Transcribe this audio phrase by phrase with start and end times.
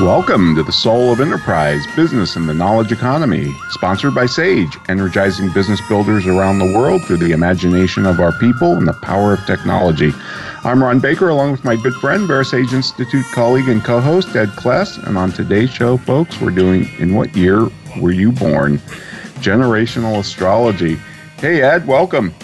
[0.00, 5.52] Welcome to the Soul of Enterprise Business and the Knowledge Economy, sponsored by Sage, energizing
[5.52, 9.46] business builders around the world through the imagination of our people and the power of
[9.46, 10.10] technology.
[10.64, 14.48] I'm Ron Baker, along with my good friend, VeraSage Institute colleague and co host, Ed
[14.48, 15.00] Kless.
[15.06, 17.68] And on today's show, folks, we're doing In What Year
[18.00, 18.78] Were You Born?
[19.38, 20.96] Generational Astrology.
[21.38, 22.34] Hey, Ed, welcome.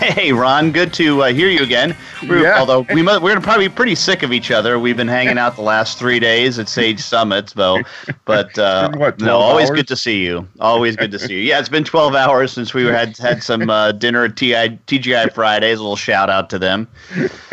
[0.00, 0.72] Hey, Ron.
[0.72, 1.94] Good to uh, hear you again.
[2.26, 2.58] We're, yeah.
[2.58, 4.78] Although we must, we're probably pretty sick of each other.
[4.78, 7.80] We've been hanging out the last three days at Sage Summits, though.
[8.24, 9.76] But uh, what, no, always hours?
[9.76, 10.48] good to see you.
[10.58, 11.40] Always good to see you.
[11.40, 15.34] Yeah, it's been 12 hours since we had had some uh, dinner at TI, TGI
[15.34, 15.78] Fridays.
[15.78, 16.88] A little shout out to them.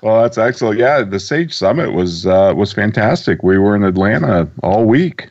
[0.00, 0.78] well, that's excellent.
[0.78, 3.42] Yeah, the Sage Summit was uh, was fantastic.
[3.42, 5.28] We were in Atlanta all week.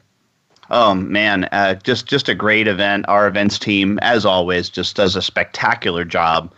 [0.74, 3.06] Oh man, uh, just just a great event.
[3.08, 6.52] Our events team, as always, just does a spectacular job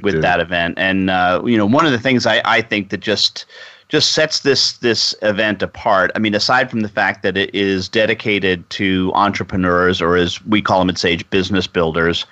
[0.00, 0.78] with that event.
[0.78, 3.44] And uh, you know, one of the things I, I think that just
[3.90, 6.10] just sets this this event apart.
[6.14, 10.62] I mean, aside from the fact that it is dedicated to entrepreneurs, or as we
[10.62, 12.24] call them at Sage, business builders,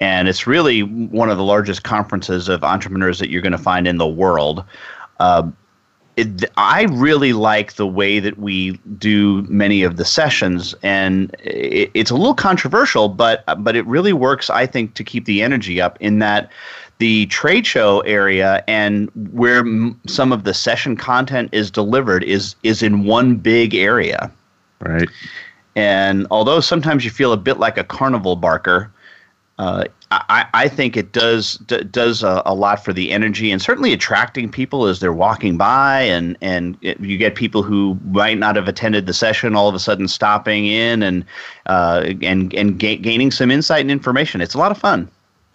[0.00, 3.88] and it's really one of the largest conferences of entrepreneurs that you're going to find
[3.88, 4.62] in the world.
[5.20, 5.48] Uh,
[6.16, 11.90] it, I really like the way that we do many of the sessions, and it,
[11.92, 14.48] it's a little controversial, but but it really works.
[14.48, 16.50] I think to keep the energy up in that
[16.98, 22.56] the trade show area and where m- some of the session content is delivered is
[22.62, 24.30] is in one big area,
[24.80, 25.08] right?
[25.74, 28.90] And although sometimes you feel a bit like a carnival barker,
[29.58, 33.60] uh, I, I think it does d- does a, a, lot for the energy and
[33.60, 38.38] certainly attracting people as they're walking by and and it, you get people who might
[38.38, 41.24] not have attended the session all of a sudden stopping in and
[41.66, 44.40] uh, and and ga- gaining some insight and information.
[44.40, 45.10] It's a lot of fun.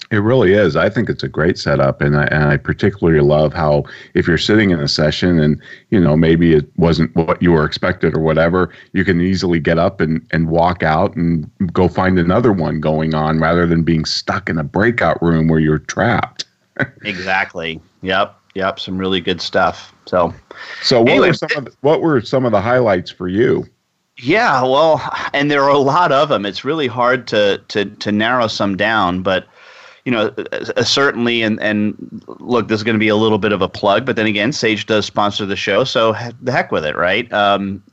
[0.09, 0.75] It really is.
[0.75, 4.38] I think it's a great setup, and I, and I particularly love how if you're
[4.38, 8.19] sitting in a session and you know maybe it wasn't what you were expected or
[8.19, 12.81] whatever, you can easily get up and and walk out and go find another one
[12.81, 16.45] going on rather than being stuck in a breakout room where you're trapped.
[17.03, 17.79] exactly.
[18.01, 18.38] Yep.
[18.56, 18.79] Yep.
[18.79, 19.94] Some really good stuff.
[20.07, 20.34] So.
[20.81, 23.66] So what anyway, were some of the, what were some of the highlights for you?
[24.17, 25.01] Yeah, well,
[25.34, 26.45] and there are a lot of them.
[26.45, 29.47] It's really hard to to to narrow some down, but
[30.06, 33.51] you know, uh, certainly, and and look, this is going to be a little bit
[33.51, 36.85] of a plug, but then again, Sage does sponsor the show, so the heck with
[36.85, 37.31] it, right?
[37.31, 37.84] Um,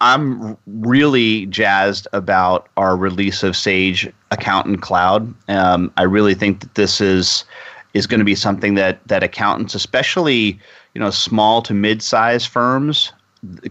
[0.00, 5.32] I'm really jazzed about our release of Sage Accountant Cloud.
[5.48, 7.44] Um, I really think that this is
[7.92, 10.58] is going to be something that that accountants, especially
[10.94, 13.12] you know small to mid size firms,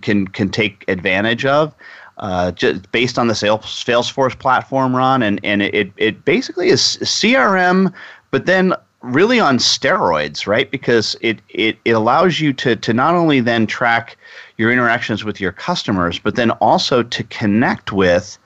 [0.02, 1.74] can can take advantage of
[2.18, 6.98] uh, just based on the Sales, Salesforce platform, Ron, and and it it basically is
[7.02, 7.94] CRM,
[8.32, 10.70] but then really on steroids, right?
[10.70, 14.18] Because it it it allows you to to not only then track
[14.58, 18.38] your interactions with your customers, but then also to connect with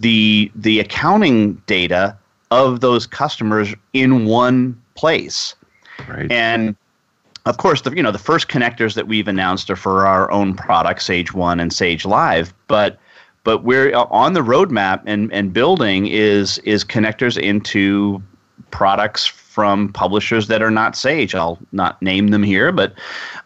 [0.00, 2.16] the the accounting data
[2.50, 5.54] of those customers in one place.
[6.08, 6.30] Right.
[6.30, 6.76] And
[7.46, 10.54] of course, the you know the first connectors that we've announced are for our own
[10.54, 12.98] products, Sage One and Sage Live, but
[13.44, 18.20] but we're uh, on the roadmap and and building is is connectors into
[18.72, 21.36] products from publishers that are not Sage.
[21.36, 22.94] I'll not name them here, but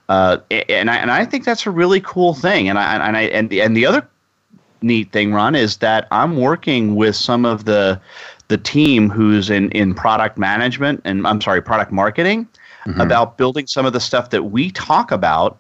[0.08, 2.70] uh, and I and I think that's a really cool thing.
[2.70, 4.08] And I and I and the, and the other
[4.80, 8.00] neat thing, Ron, is that I'm working with some of the
[8.48, 12.48] the team who's in in product management and I'm sorry, product marketing
[12.86, 13.00] mm-hmm.
[13.00, 15.58] about building some of the stuff that we talk about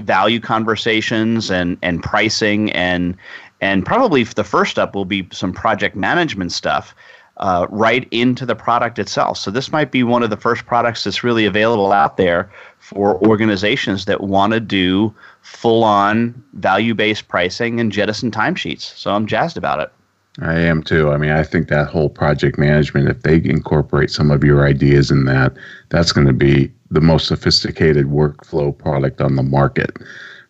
[0.00, 3.16] value conversations and and pricing and
[3.60, 6.94] and probably the first up will be some project management stuff
[7.38, 9.38] uh, right into the product itself.
[9.38, 13.16] So this might be one of the first products that's really available out there for
[13.24, 18.96] organizations that want to do full on value based pricing and jettison timesheets.
[18.96, 19.92] So I'm jazzed about it.
[20.40, 21.10] I am too.
[21.10, 25.10] I mean, I think that whole project management, if they incorporate some of your ideas
[25.10, 25.56] in that,
[25.88, 29.96] that's going to be the most sophisticated workflow product on the market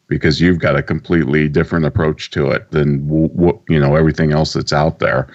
[0.07, 4.53] because you've got a completely different approach to it than what you know everything else
[4.53, 5.29] that's out there.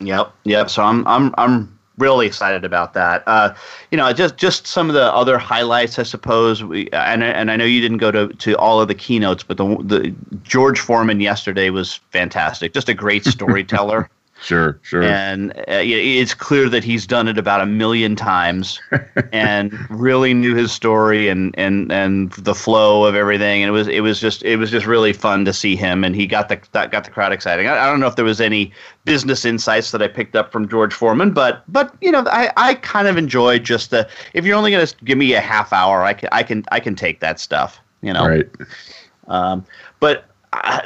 [0.00, 0.70] Yep, yep.
[0.70, 3.22] So I'm I'm I'm really excited about that.
[3.26, 3.54] Uh,
[3.90, 6.62] you know, just just some of the other highlights, I suppose.
[6.64, 9.56] We and and I know you didn't go to, to all of the keynotes, but
[9.56, 12.72] the the George Foreman yesterday was fantastic.
[12.72, 14.08] Just a great storyteller.
[14.42, 15.02] Sure, sure.
[15.02, 18.80] And uh, it's clear that he's done it about a million times,
[19.32, 23.62] and really knew his story and, and, and the flow of everything.
[23.62, 26.14] And it was it was just it was just really fun to see him, and
[26.14, 27.68] he got the that got the crowd exciting.
[27.68, 28.72] I, I don't know if there was any
[29.04, 32.74] business insights that I picked up from George Foreman, but but you know I, I
[32.74, 36.02] kind of enjoyed just the if you're only going to give me a half hour,
[36.02, 37.80] I can I can I can take that stuff.
[38.02, 38.50] You know, right.
[39.28, 39.64] Um,
[40.00, 40.26] but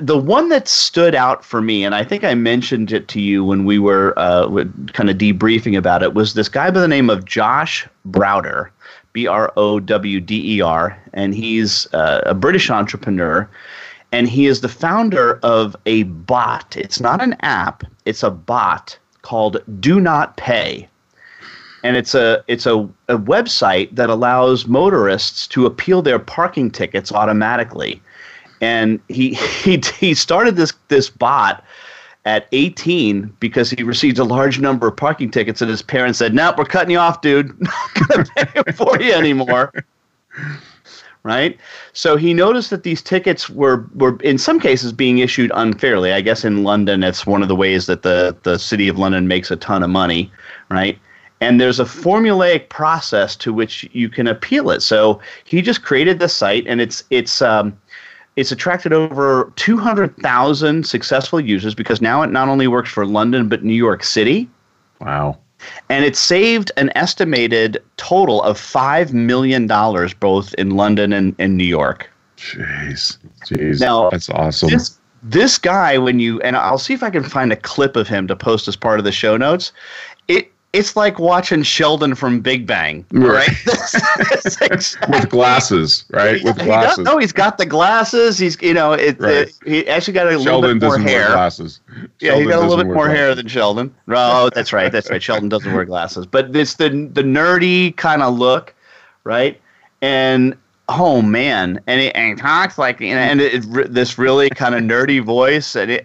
[0.01, 3.45] the one that stood out for me, and I think I mentioned it to you
[3.45, 4.49] when we were uh,
[4.93, 8.71] kind of debriefing about it, was this guy by the name of Josh Browder,
[9.13, 13.49] B R O W D E R, and he's uh, a British entrepreneur,
[14.13, 16.77] and he is the founder of a bot.
[16.77, 20.89] It's not an app; it's a bot called Do Not Pay.
[21.85, 27.13] And it's a it's a, a website that allows motorists to appeal their parking tickets
[27.13, 28.03] automatically
[28.61, 31.65] and he he he started this this bot
[32.25, 36.35] at 18 because he received a large number of parking tickets and his parents said,
[36.35, 37.59] "Nope, we're cutting you off, dude.
[37.61, 39.73] Not gonna pay for you anymore."
[41.23, 41.59] right?
[41.93, 46.13] So he noticed that these tickets were were in some cases being issued unfairly.
[46.13, 49.29] I guess in London, it's one of the ways that the the city of London
[49.29, 50.33] makes a ton of money,
[50.71, 50.99] right?
[51.41, 54.81] And there's a formulaic process to which you can appeal it.
[54.81, 57.79] So he just created the site, and it's it's um,
[58.39, 63.65] it's attracted over 200,000 successful users because now it not only works for London but
[63.65, 64.49] New York City.
[65.01, 65.39] Wow.
[65.89, 69.67] And it saved an estimated total of $5 million
[70.21, 72.09] both in London and, and New York.
[72.37, 73.19] Jeez.
[73.45, 73.81] Jeez.
[73.81, 74.71] Now, that's awesome.
[74.71, 78.07] This, this guy, when you, and I'll see if I can find a clip of
[78.07, 79.73] him to post as part of the show notes.
[80.73, 83.49] It, it's like watching Sheldon from Big Bang, right?
[84.31, 85.09] exactly.
[85.09, 86.43] With glasses, right?
[86.45, 86.99] With glasses.
[86.99, 88.39] He no, he's got the glasses.
[88.39, 89.49] He's you know it, right.
[89.49, 91.29] it he actually got a Sheldon little bit more hair.
[91.29, 91.81] glasses.
[92.21, 93.19] Yeah, he got a little bit more glasses.
[93.19, 93.95] hair than Sheldon.
[94.09, 94.93] Oh, that's right.
[94.93, 95.23] That's right.
[95.23, 98.75] Sheldon doesn't wear glasses, but it's the the nerdy kind of look,
[99.25, 99.61] right?
[100.03, 100.57] And
[100.89, 104.75] oh man, and he, and talks like you know, and it, it, this really kind
[104.75, 106.05] of nerdy voice, and it,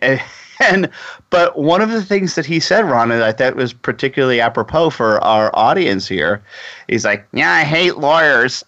[0.70, 0.90] and
[1.30, 4.90] but one of the things that he said, Ron, that I thought was particularly apropos
[4.90, 6.44] for our audience here,
[6.88, 8.64] he's like, "Yeah, I hate lawyers."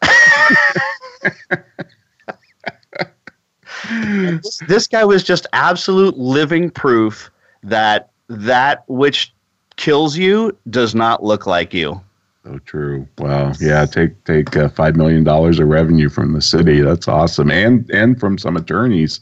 [3.89, 7.29] this, this guy was just absolute living proof
[7.63, 9.33] that that which
[9.75, 12.01] kills you does not look like you.
[12.43, 13.07] So true.
[13.17, 13.53] Wow.
[13.59, 13.85] Yeah.
[13.85, 16.79] Take take uh, five million dollars of revenue from the city.
[16.81, 19.19] That's awesome, and and from some attorneys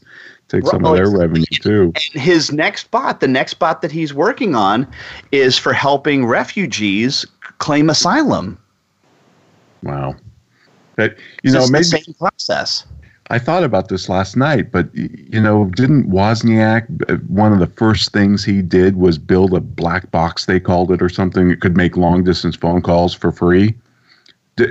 [0.48, 1.92] take some of their revenue too.
[1.94, 4.86] And his next bot, the next bot that he's working on,
[5.32, 7.26] is for helping refugees
[7.58, 8.58] claim asylum.
[9.82, 10.16] Wow.
[10.96, 12.86] That you know, maybe the same process.
[13.30, 18.12] I thought about this last night, but you know, didn't Wozniak one of the first
[18.12, 21.76] things he did was build a black box they called it or something that could
[21.76, 23.74] make long distance phone calls for free?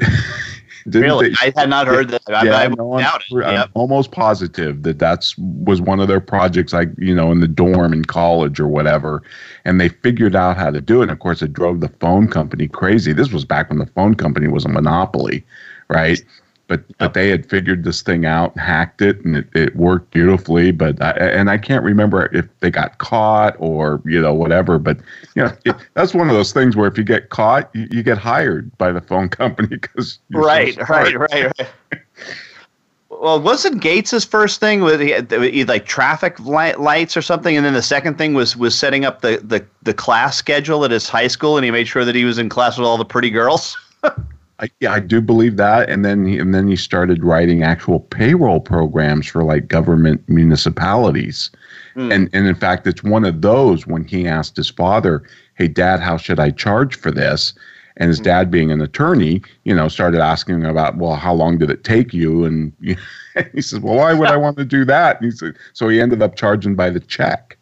[0.86, 1.30] really?
[1.30, 2.22] They, I had not heard that.
[2.28, 6.74] I, yeah, I, no, I'm, I'm almost positive that that's was one of their projects,
[6.74, 9.24] like you know, in the dorm in college or whatever,
[9.66, 11.04] and they figured out how to do it.
[11.04, 13.14] And of course, it drove the phone company crazy.
[13.14, 15.46] This was back when the phone company was a monopoly,
[15.90, 16.24] right?
[16.68, 20.12] But but they had figured this thing out, and hacked it, and it, it worked
[20.12, 20.72] beautifully.
[20.72, 24.80] But I, and I can't remember if they got caught or you know whatever.
[24.80, 24.98] But
[25.36, 28.04] you know it, that's one of those things where if you get caught, you, you
[28.04, 31.70] get hired by the phone company because right, so right, right, right.
[33.10, 37.66] well, wasn't Gates's first thing with he, he like traffic light, lights or something, and
[37.66, 41.10] then the second thing was was setting up the, the the class schedule at his
[41.10, 43.30] high school, and he made sure that he was in class with all the pretty
[43.30, 43.78] girls.
[44.60, 45.90] I, yeah, I do believe that.
[45.90, 51.50] And then he, and then he started writing actual payroll programs for like government municipalities.
[51.96, 52.14] Mm.
[52.14, 55.24] And and in fact, it's one of those when he asked his father,
[55.56, 57.54] "Hey, Dad, how should I charge for this?"
[57.98, 58.24] And his mm.
[58.24, 62.14] dad, being an attorney, you know, started asking about, "Well, how long did it take
[62.14, 62.74] you?" And
[63.54, 66.02] he says, "Well, why would I want to do that?" And he said, so he
[66.02, 67.58] ended up charging by the check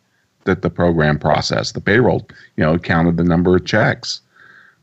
[0.45, 2.27] that the program processed the payroll.
[2.57, 4.21] You know, counted the number of checks,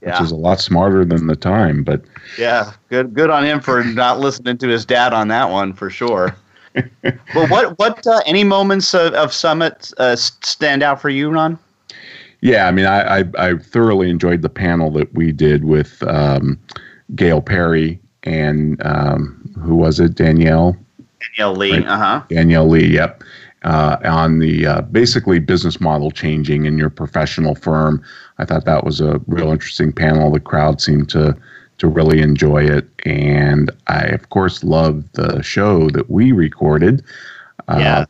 [0.01, 0.13] Yeah.
[0.13, 1.83] which is a lot smarter than the time.
[1.83, 2.03] But
[2.39, 5.91] Yeah, good good on him for not listening to his dad on that one for
[5.91, 6.37] sure.
[7.35, 11.59] well, what what uh, any moments of, of summit uh, stand out for you, Ron?
[12.41, 16.59] yeah, I mean, I, I I thoroughly enjoyed the panel that we did with um,
[17.17, 20.77] Gail Perry and um, who was it, Danielle.
[21.37, 21.73] Danielle Lee.
[21.73, 21.87] Right.
[21.87, 22.23] Uh huh.
[22.29, 23.25] Danielle Lee, yep,
[23.65, 28.03] uh, on the uh, basically business model changing in your professional firm.
[28.39, 30.31] I thought that was a real interesting panel.
[30.31, 31.37] The crowd seemed to
[31.79, 37.03] to really enjoy it, and I of course loved the show that we recorded.
[37.69, 38.05] Uh, yeah.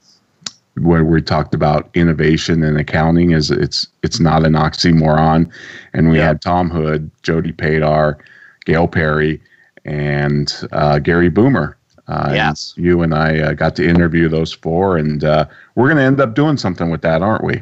[0.77, 5.51] where we talked about innovation and accounting is it's it's not an oxymoron
[5.93, 6.27] and we Yeah.
[6.29, 8.17] had tom hood jody padar
[8.65, 9.41] gail perry
[9.85, 12.75] and uh, gary boomer uh, and Yes.
[12.77, 16.21] you and i uh, got to interview those four and uh, we're going to end
[16.21, 17.61] up doing something with that aren't we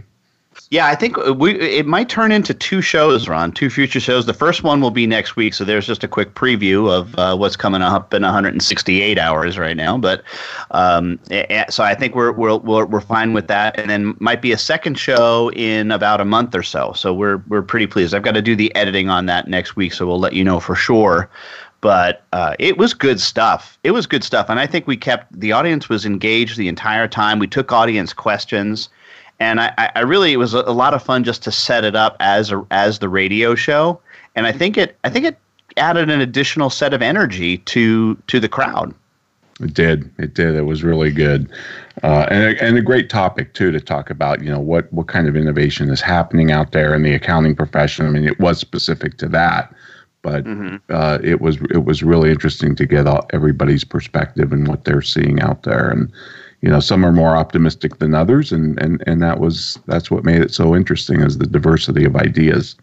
[0.71, 3.53] Yeah, I think we it might turn into two shows, Ron.
[3.53, 4.27] Two future shows.
[4.27, 7.37] The first one will be next week, so there's just a quick preview of uh,
[7.37, 9.97] what's coming up in 168 hours right now.
[9.97, 10.25] But
[10.73, 11.21] um,
[11.69, 14.59] so I think we're we're we're we're fine with that, and then might be a
[14.59, 16.93] second show in about a month or so.
[16.97, 18.13] So we're we're pretty pleased.
[18.13, 20.59] I've got to do the editing on that next week, so we'll let you know
[20.59, 21.31] for sure.
[21.81, 23.79] But uh, it was good stuff.
[23.85, 27.07] It was good stuff, and I think we kept the audience was engaged the entire
[27.07, 27.39] time.
[27.39, 28.89] We took audience questions
[29.41, 32.17] and I, I really it was a, lot of fun just to set it up
[32.21, 34.01] as a, as the radio show,
[34.35, 35.39] and I think it I think it
[35.77, 38.95] added an additional set of energy to to the crowd.
[39.61, 40.11] It did.
[40.19, 40.55] It did.
[40.55, 41.51] It was really good,
[42.03, 44.43] uh, and a, and a great topic too to talk about.
[44.43, 48.07] You know what what kind of innovation is happening out there in the accounting profession.
[48.07, 49.75] I mean, it was specific to that,
[50.23, 50.47] but
[50.91, 55.03] uh, it was it was really interesting to get all, everybody's perspective and what they're
[55.03, 55.89] seeing out there.
[55.89, 56.13] And
[56.63, 60.25] you know, some are more optimistic than others, and and and that was that's what
[60.25, 62.77] made it so interesting is the diversity of ideas.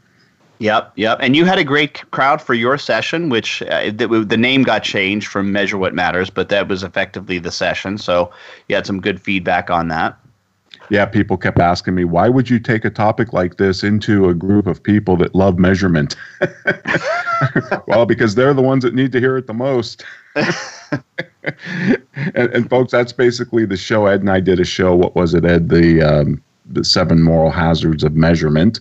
[0.60, 1.18] Yep, yep.
[1.20, 4.84] And you had a great crowd for your session, which uh, the, the name got
[4.84, 7.98] changed from Measure What Matters, but that was effectively the session.
[7.98, 8.32] So
[8.70, 10.18] you had some good feedback on that.
[10.90, 14.34] Yeah, people kept asking me, why would you take a topic like this into a
[14.34, 16.16] group of people that love measurement?
[17.88, 20.04] well, because they're the ones that need to hear it the most.
[20.36, 21.98] and,
[22.36, 24.06] and folks, that's basically the show.
[24.06, 24.96] Ed and I did a show.
[24.96, 25.70] What was it, Ed?
[25.70, 28.80] The um, the seven moral hazards of measurement.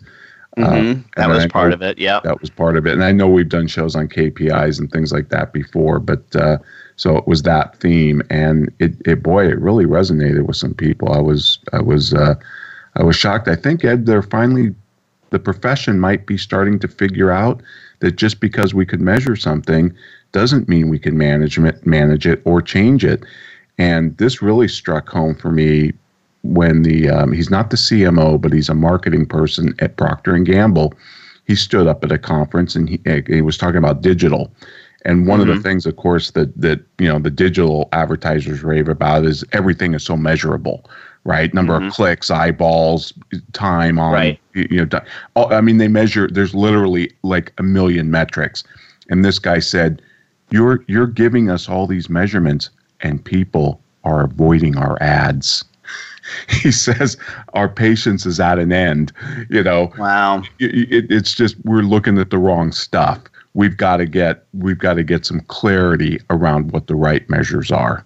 [0.57, 1.99] hmm and that was I part know- of it.
[1.99, 2.93] Yeah, That was part of it.
[2.93, 6.59] And I know we've done shows on KPIs and things like that before, but uh,
[6.97, 11.13] so it was that theme, and it, it boy, it really resonated with some people.
[11.13, 12.35] I was I was uh,
[12.97, 13.49] I was shocked.
[13.49, 14.75] I think Ed, they're finally
[15.33, 17.61] the profession might be starting to figure out
[18.01, 19.93] that just because we could measure something
[20.31, 23.25] doesn't mean we can manage it, manage it or change it.
[23.79, 25.93] And this really struck home for me
[26.43, 30.47] when the um, he's not the CMO, but he's a marketing person at Procter and
[30.47, 30.95] Gamble.
[31.47, 34.53] He stood up at a conference and he, he was talking about digital.
[35.05, 38.89] And one of the things, of course, that that you know the digital advertisers rave
[38.89, 40.89] about is everything is so measurable,
[41.25, 41.53] right?
[41.55, 41.91] Number of mm-hmm.
[41.91, 43.13] clicks, eyeballs,
[43.53, 44.41] time on, Right.
[44.55, 45.01] you you know.
[45.35, 46.29] all- I mean, they measure.
[46.29, 48.65] There's literally like a million metrics,
[49.09, 50.03] and this guy said,
[50.51, 55.65] "You're you're giving us all these measurements, and people are avoiding our ads."
[56.49, 57.17] he says
[57.55, 59.13] our patience is at an end.
[59.51, 60.43] You know, Wow.
[60.59, 63.21] it, it, it's just we're looking at the wrong stuff.
[63.55, 67.71] We've got to get we've got to get some clarity around what the right measures
[67.71, 68.05] are.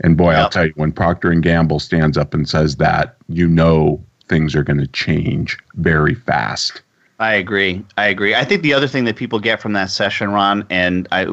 [0.00, 3.46] And boy, I'll tell you, when Procter and Gamble stands up and says that, you
[3.46, 6.82] know things are going to change very fast.
[7.20, 7.84] I agree.
[7.98, 8.34] I agree.
[8.34, 11.26] I think the other thing that people get from that session, Ron, and I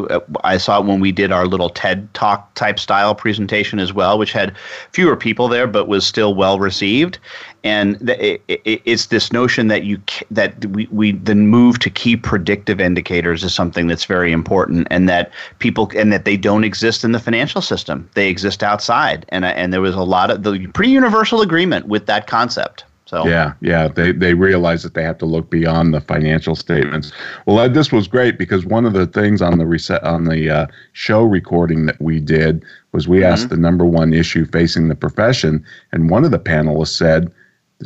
[0.43, 4.19] I saw it when we did our little TED Talk type style presentation as well,
[4.19, 4.53] which had
[4.91, 7.19] fewer people there but was still well received.
[7.63, 11.89] And the, it, it, it's this notion that you that we, we the move to
[11.89, 16.63] key predictive indicators is something that's very important, and that people and that they don't
[16.63, 19.25] exist in the financial system; they exist outside.
[19.29, 22.83] And and there was a lot of the pretty universal agreement with that concept.
[23.07, 23.87] So Yeah, yeah.
[23.87, 27.13] They they realize that they have to look beyond the financial statements.
[27.45, 30.49] Well, Ed, this was great because one of the things on the reset on the
[30.49, 34.95] uh, show recording that we did was we asked the number one issue facing the
[34.95, 37.31] profession, and one of the panelists said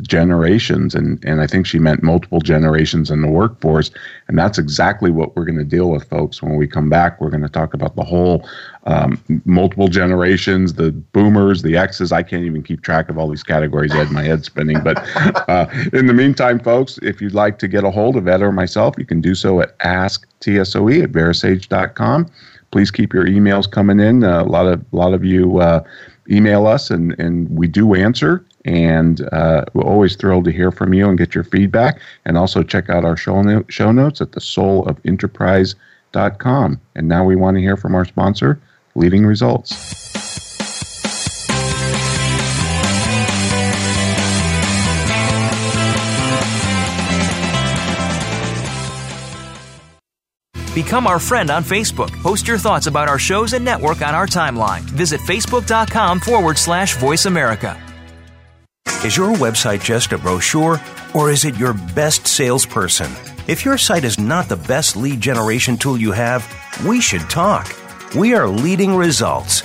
[0.00, 3.90] generations, and and I think she meant multiple generations in the workforce,
[4.28, 6.42] and that's exactly what we're going to deal with, folks.
[6.42, 8.48] When we come back, we're going to talk about the whole
[8.84, 12.10] um, multiple generations, the boomers, the X's.
[12.10, 13.92] I can't even keep track of all these categories.
[13.92, 14.82] I had my head spinning.
[14.82, 14.98] But
[15.48, 18.52] uh, in the meantime, folks, if you'd like to get a hold of Ed or
[18.52, 22.30] myself, you can do so at asktsoe at verasage.com.
[22.70, 24.24] Please keep your emails coming in.
[24.24, 25.84] Uh, a lot of a lot of you uh,
[26.30, 28.44] email us, and and we do answer.
[28.64, 32.00] And uh, we're always thrilled to hear from you and get your feedback.
[32.24, 36.80] And also check out our show, no- show notes at the soulofenterprise.com.
[36.94, 38.60] And now we want to hear from our sponsor,
[38.94, 40.12] Leading Results.
[50.74, 52.10] Become our friend on Facebook.
[52.22, 54.80] Post your thoughts about our shows and network on our timeline.
[54.80, 57.91] Visit facebook.com forward slash voice America.
[58.86, 60.80] Is your website just a brochure
[61.12, 63.10] or is it your best salesperson?
[63.48, 66.46] If your site is not the best lead generation tool you have,
[66.86, 67.66] we should talk.
[68.14, 69.64] We are leading results.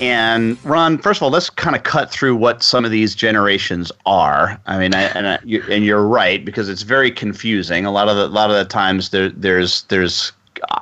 [0.00, 3.92] And Ron, first of all, let's kind of cut through what some of these generations
[4.06, 4.60] are.
[4.66, 7.86] I mean, I, and I, you, and you're right because it's very confusing.
[7.86, 10.32] A lot of the a lot of the times there there's there's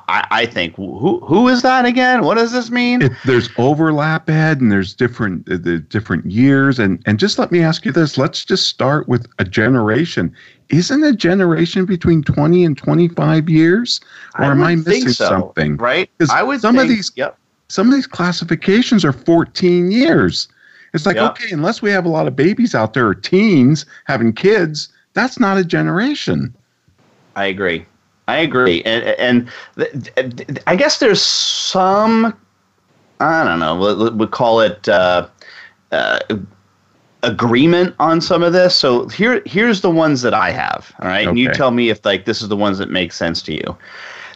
[0.09, 2.25] I, I think who who is that again?
[2.25, 3.03] What does this mean?
[3.03, 6.79] It, there's overlap, Ed, and there's different uh, the different years.
[6.79, 10.35] And and just let me ask you this: Let's just start with a generation.
[10.69, 14.01] Isn't a generation between 20 and 25 years,
[14.39, 15.77] or I am I missing so, something?
[15.77, 16.09] right?
[16.19, 17.39] 'Cause I would some of these Yep.
[17.73, 20.47] Some of these classifications are 14 years.
[20.93, 21.31] It's like, Yeah.
[21.31, 25.41] okay, unless we have a lot of babies out there or teens having kids, that's
[25.41, 26.55] not a generation.
[27.35, 27.87] I agree.
[28.29, 32.35] I agree, and and th- th- I guess there's some
[33.21, 33.75] I don't know.
[33.75, 35.27] We we call it uh,
[35.93, 36.21] uh,
[37.23, 38.77] agreement on some of this.
[38.77, 40.93] So here here's the ones that I have.
[41.01, 43.41] All right, and you tell me if like this is the ones that make sense
[43.43, 43.77] to you.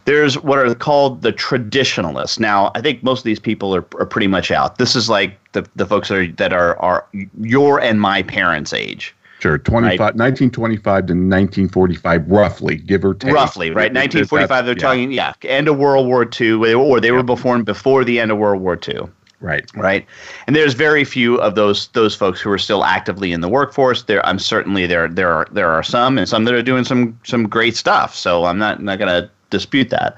[0.07, 2.39] There's what are called the traditionalists.
[2.39, 4.79] Now, I think most of these people are, are pretty much out.
[4.79, 7.07] This is like the, the folks that are that are, are
[7.41, 9.15] your and my parents' age.
[9.41, 13.35] Sure, 25, 1925 to 1945, roughly, give or take.
[13.35, 13.93] Roughly, right?
[13.93, 14.65] 1945.
[14.65, 18.19] They're yeah, talking, yeah, end of World War II, or they were born before the
[18.19, 19.01] end of World War II,
[19.41, 19.71] Right.
[19.77, 20.07] right?
[20.47, 24.05] And there's very few of those those folks who are still actively in the workforce.
[24.05, 25.07] There, I'm certainly there.
[25.09, 28.15] There are there are some, and some that are doing some some great stuff.
[28.15, 30.17] So I'm not not going to dispute that.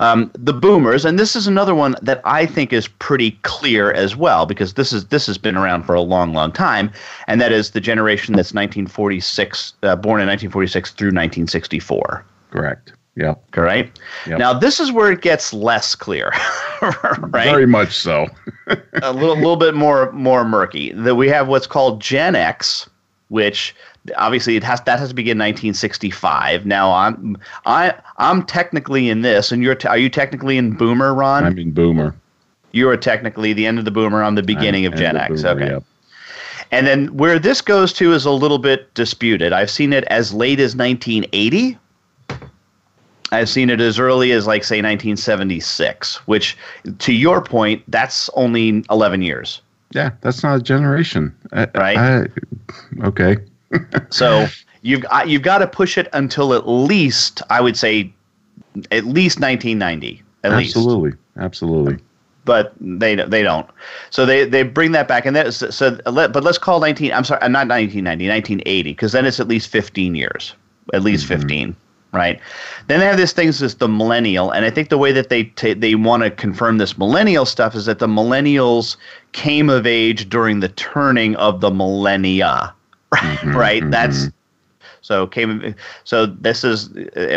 [0.00, 4.16] Um, the boomers, and this is another one that I think is pretty clear as
[4.16, 6.90] well, because this is this has been around for a long, long time,
[7.26, 12.24] and that is the generation that's 1946, uh, born in 1946 through 1964.
[12.50, 12.92] Correct.
[13.16, 13.34] Yeah.
[13.50, 14.00] Correct.
[14.26, 14.38] Yep.
[14.38, 16.32] Now this is where it gets less clear,
[17.20, 17.50] right?
[17.50, 18.26] Very much so.
[19.02, 20.92] a little, little bit more, more murky.
[20.92, 22.88] That we have what's called Gen X,
[23.28, 23.74] which
[24.16, 26.66] obviously it has that has to begin 1965.
[26.66, 27.36] Now I'm,
[27.66, 31.44] I, I'm technically in this, and you're, t- are you technically in Boomer, Ron?
[31.44, 32.14] I mean, boomer.
[32.72, 34.22] you are technically the end of the Boomer.
[34.22, 35.42] I'm the beginning of Gen X.
[35.42, 35.72] boomer, okay.
[35.72, 35.84] yep.
[36.72, 39.52] And then where this goes to is a little bit disputed.
[39.52, 41.76] I've seen it as late as 1980.
[43.32, 46.56] I've seen it as early as, like, say, 1976, which,
[46.98, 49.62] to your point, that's only 11 years.
[49.92, 51.34] Yeah, that's not a generation.
[51.52, 51.96] I- Right.
[51.96, 52.26] I-
[53.06, 53.36] okay.
[54.10, 54.46] So
[54.82, 58.12] you've you've got to push it until at least I would say
[58.90, 60.76] at least 1990 at least.
[60.76, 61.12] Absolutely.
[61.36, 61.98] Absolutely.
[62.44, 63.68] But they they don't.
[64.10, 67.12] So they they bring that back and that so, so let, but let's call 19
[67.12, 70.54] I'm sorry uh, not 1990 1980 because then it's at least 15 years.
[70.92, 71.76] At least 15.
[72.12, 72.40] right?
[72.88, 75.44] Then they have this thing as the millennial, and I think the way that they
[75.44, 78.96] t- they want to confirm this millennial stuff is that the millennials
[79.32, 82.74] came of age during the turning of the millennia,
[83.14, 83.82] mm-hmm, right?
[83.82, 83.90] Mm-hmm.
[83.90, 84.28] That's
[85.02, 86.90] so came so this is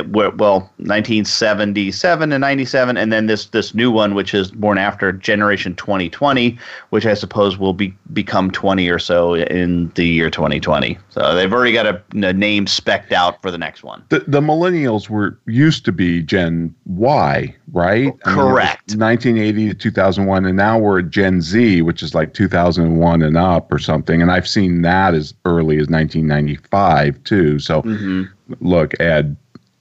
[0.08, 5.76] well 1977 and 97 and then this this new one which is born after generation
[5.76, 6.58] 2020
[6.90, 10.98] which I suppose will be become 20 or so in the year 2020.
[11.10, 14.04] So they've already got a, a name specked out for the next one.
[14.10, 18.14] The the millennials were used to be Gen Y, right?
[18.22, 18.92] Correct.
[18.92, 23.22] I mean, 1980 to 2001 and now we're at Gen Z which is like 2001
[23.22, 27.60] and up or something and I've seen that as early as 1995 too.
[27.60, 28.24] So mm-hmm.
[28.62, 29.36] look, Ed,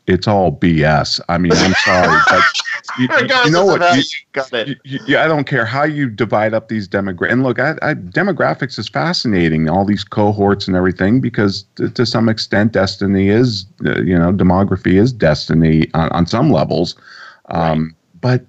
[0.07, 1.21] it's all BS.
[1.29, 2.43] I mean, I'm sorry, but
[2.99, 3.09] you,
[3.45, 3.97] you know what?
[3.97, 4.03] You,
[4.33, 4.79] got it.
[4.85, 7.33] You, I don't care how you divide up these demographics.
[7.33, 12.05] And look, I, I, demographics is fascinating, all these cohorts and everything, because to, to
[12.05, 16.97] some extent, destiny is, uh, you know, demography is destiny on, on some levels.
[17.53, 18.43] Um, right.
[18.43, 18.45] But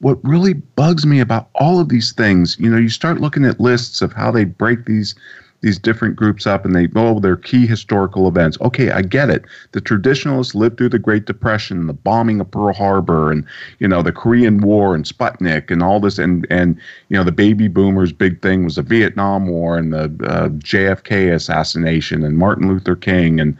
[0.00, 3.60] what really bugs me about all of these things, you know, you start looking at
[3.60, 5.14] lists of how they break these
[5.60, 8.58] these different groups up and they oh they're key historical events.
[8.60, 9.44] Okay i get it.
[9.72, 13.44] The traditionalists lived through the great depression the bombing of pearl harbor and
[13.78, 17.32] you know the korean war and sputnik and all this and and you know the
[17.32, 22.68] baby boomers big thing was the vietnam war and the uh, jfk assassination and martin
[22.68, 23.56] luther king and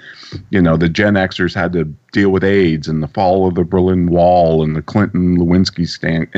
[0.50, 3.64] you know the gen xers had to deal with aids and the fall of the
[3.64, 6.28] berlin wall and the clinton lewinsky stand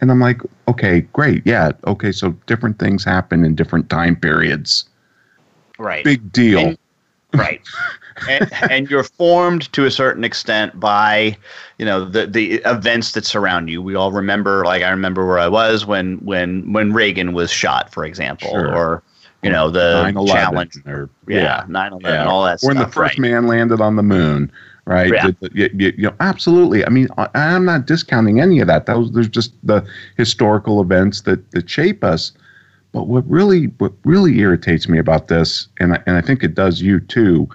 [0.00, 2.12] and I'm like, okay, great, yeah, okay.
[2.12, 4.84] So different things happen in different time periods.
[5.78, 6.04] Right.
[6.04, 6.60] Big deal.
[6.60, 6.78] And,
[7.34, 7.60] right.
[8.28, 11.36] and, and, you're formed to a certain extent by,
[11.78, 13.82] you know, the the events that surround you.
[13.82, 17.92] We all remember, like I remember where I was when when when Reagan was shot,
[17.92, 18.74] for example, sure.
[18.74, 19.02] or
[19.42, 22.24] you know the challenge or yeah, yeah 9/11, yeah.
[22.24, 22.60] all that.
[22.60, 22.68] Stuff.
[22.68, 23.30] When stuff, the first right.
[23.30, 24.50] man landed on the moon
[24.86, 25.12] right?
[25.12, 25.28] Yeah.
[25.28, 26.84] The, the, you, you, know, absolutely.
[26.84, 28.86] I mean, I, am not discounting any of that.
[28.86, 32.32] Those there's just the historical events that that shape us.
[32.92, 36.54] But what really what really irritates me about this, and I, and I think it
[36.54, 37.48] does you too,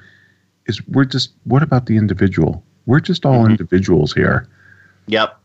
[0.68, 2.64] is we're just what about the individual?
[2.86, 3.52] We're just all mm-hmm.
[3.52, 4.48] individuals here.
[5.08, 5.38] Yep.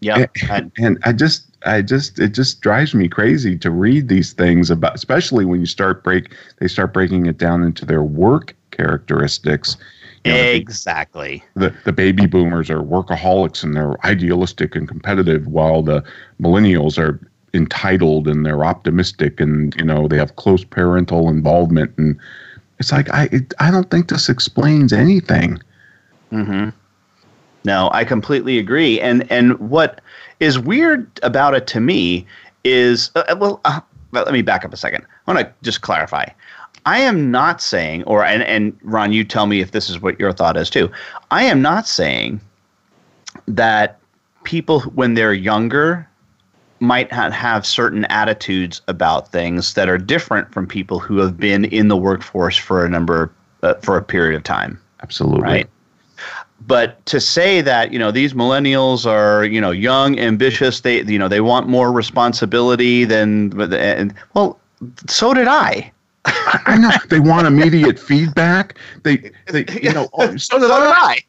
[0.00, 0.30] Yep.
[0.50, 4.70] And, and I just I just it just drives me crazy to read these things
[4.70, 9.76] about especially when you start break they start breaking it down into their work characteristics
[10.24, 11.42] you know, exactly.
[11.54, 16.02] The, the baby boomers are workaholics and they're idealistic and competitive, while the
[16.40, 17.20] millennials are
[17.54, 22.18] entitled and they're optimistic and you know they have close parental involvement and
[22.78, 25.60] it's like I it, I don't think this explains anything.
[26.30, 26.70] Mm-hmm.
[27.64, 29.00] No, I completely agree.
[29.00, 30.00] And and what
[30.40, 32.26] is weird about it to me
[32.64, 33.80] is uh, well, uh,
[34.12, 35.04] let me back up a second.
[35.26, 36.26] I want to just clarify.
[36.88, 40.18] I am not saying, or and, and Ron, you tell me if this is what
[40.18, 40.90] your thought is too.
[41.30, 42.40] I am not saying
[43.46, 43.98] that
[44.44, 46.08] people when they're younger
[46.80, 51.66] might not have certain attitudes about things that are different from people who have been
[51.66, 53.30] in the workforce for a number
[53.62, 54.80] uh, for a period of time.
[55.02, 55.42] Absolutely.
[55.42, 55.68] Right.
[56.66, 61.18] But to say that you know these millennials are you know young, ambitious, they you
[61.18, 64.58] know they want more responsibility than and well,
[65.06, 65.92] so did I.
[66.66, 68.78] I know they want immediate feedback.
[69.02, 71.22] They, they, you know, oh, so did I.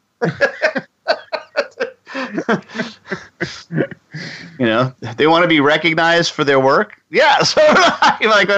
[4.58, 7.00] you know, they want to be recognized for their work.
[7.10, 7.60] Yeah, so
[8.22, 8.50] like.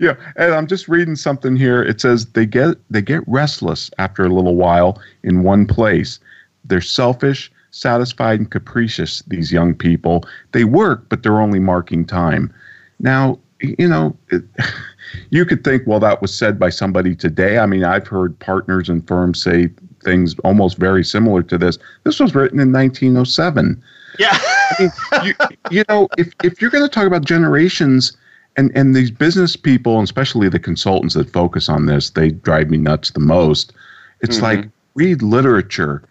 [0.00, 1.82] Yeah, and I'm just reading something here.
[1.82, 6.18] It says they get they get restless after a little while in one place.
[6.64, 9.22] They're selfish, satisfied, and capricious.
[9.26, 10.24] These young people.
[10.52, 12.54] They work, but they're only marking time.
[13.00, 14.42] Now, you know, it,
[15.30, 17.58] you could think, well, that was said by somebody today.
[17.58, 19.70] I mean, I've heard partners and firms say
[20.02, 21.78] things almost very similar to this.
[22.04, 23.82] This was written in 1907.
[24.18, 24.28] Yeah.
[24.32, 24.90] I mean,
[25.24, 25.34] you,
[25.70, 28.16] you know, if, if you're going to talk about generations
[28.56, 32.68] and, and these business people, and especially the consultants that focus on this, they drive
[32.68, 33.72] me nuts the most.
[34.20, 34.44] It's mm-hmm.
[34.44, 36.02] like read literature.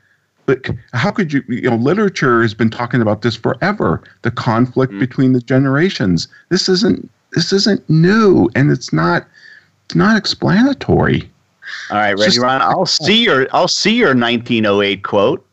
[0.48, 4.92] But how could you, you know, literature has been talking about this forever the conflict
[4.92, 5.00] mm-hmm.
[5.00, 6.28] between the generations.
[6.50, 9.28] This isn't this isn't new and it's not
[9.86, 11.30] it's not explanatory.
[11.90, 12.62] All right, ready, Ron?
[12.62, 15.46] I'll see your I'll see your 1908 quote.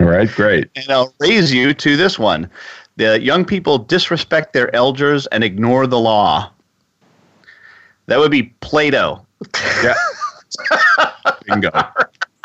[0.00, 0.68] All right, great.
[0.76, 2.50] and I'll raise you to this one.
[2.96, 6.50] The young people disrespect their elders and ignore the law.
[8.06, 9.26] That would be Plato.
[9.82, 9.94] Yeah.
[11.46, 11.70] Bingo.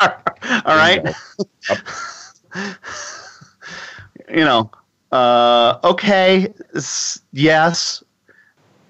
[0.00, 0.10] All
[0.66, 1.02] right.
[1.04, 1.18] Bingo.
[1.68, 1.78] Yep.
[4.30, 4.70] you know,
[5.12, 6.52] uh, okay,
[7.32, 8.02] yes,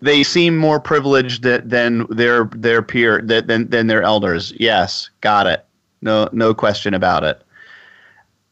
[0.02, 4.52] they seem more privileged than their their peer than than their elders.
[4.58, 5.64] Yes, got it.
[6.02, 7.42] No no question about it.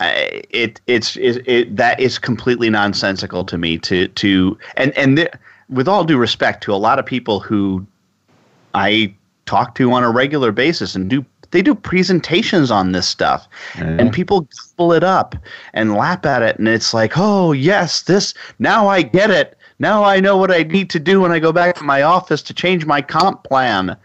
[0.01, 5.17] I, it it's it, it, that is completely nonsensical to me to to and and
[5.17, 5.33] th-
[5.69, 7.87] with all due respect to a lot of people who
[8.75, 9.15] I
[9.47, 14.13] talk to on a regular basis and do they do presentations on this stuff and
[14.13, 15.35] people pull it up
[15.73, 20.05] and lap at it and it's like oh yes this now i get it now
[20.05, 22.55] i know what i need to do when i go back to my office to
[22.55, 23.97] change my comp plan.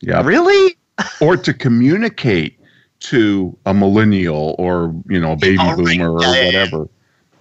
[0.00, 0.22] Yeah.
[0.22, 0.76] Really?
[1.20, 2.58] Or to communicate
[3.00, 6.88] to a millennial or you know a baby boomer or whatever.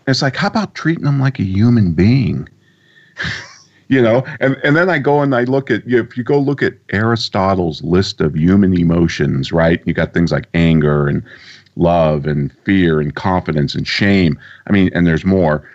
[0.08, 2.50] It's like how about treating them like a human being?
[3.88, 4.24] You know?
[4.40, 7.84] And and then i go and i look at if you go look at aristotle's
[7.84, 9.80] list of human emotions right?
[9.86, 11.24] You got things like anger and
[11.76, 14.40] love and fear and confidence and shame.
[14.66, 15.70] I mean and there's more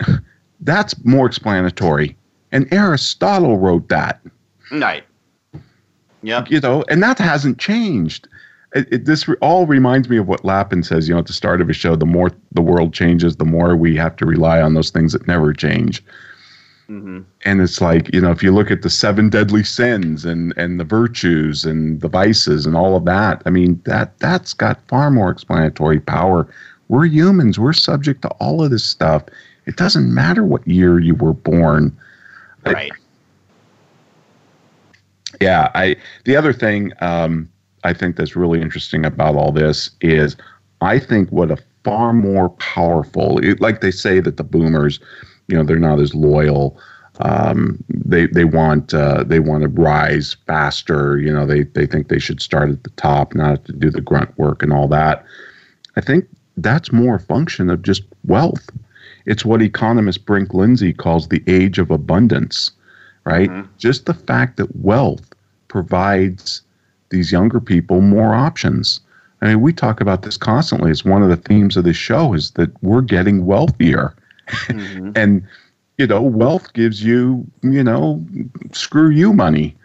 [0.62, 2.16] that's more explanatory
[2.50, 4.20] and aristotle wrote that
[4.72, 5.04] right
[6.22, 8.28] yeah you know and that hasn't changed
[8.74, 11.32] it, it, this re- all reminds me of what Lapin says, you know, at the
[11.32, 11.94] start of his show.
[11.96, 15.26] The more the world changes, the more we have to rely on those things that
[15.26, 16.02] never change.
[16.88, 17.20] Mm-hmm.
[17.44, 20.80] And it's like, you know, if you look at the seven deadly sins and, and
[20.80, 25.10] the virtues and the vices and all of that, I mean, that, that's got far
[25.10, 26.48] more explanatory power.
[26.88, 29.24] We're humans, we're subject to all of this stuff.
[29.66, 31.96] It doesn't matter what year you were born.
[32.66, 32.90] Right.
[32.92, 32.96] I,
[35.40, 35.70] yeah.
[35.74, 37.48] I, the other thing um,
[37.84, 40.36] I think that's really interesting about all this is
[40.80, 45.00] I think what a far more powerful, it, like they say that the boomers,
[45.48, 46.78] you know they're not as loyal.
[47.20, 51.18] Um, they they want uh, they want to rise faster.
[51.18, 53.90] You know they they think they should start at the top, not have to do
[53.90, 55.24] the grunt work and all that.
[55.96, 58.70] I think that's more a function of just wealth.
[59.26, 62.72] It's what economist Brink Lindsey calls the age of abundance,
[63.24, 63.48] right?
[63.48, 63.68] Mm-hmm.
[63.78, 65.32] Just the fact that wealth
[65.68, 66.62] provides
[67.10, 69.00] these younger people more options.
[69.40, 70.90] I mean, we talk about this constantly.
[70.90, 74.14] It's one of the themes of this show is that we're getting wealthier.
[74.48, 75.12] Mm-hmm.
[75.16, 75.46] and
[75.98, 78.24] you know, wealth gives you, you know,
[78.72, 79.76] screw you money.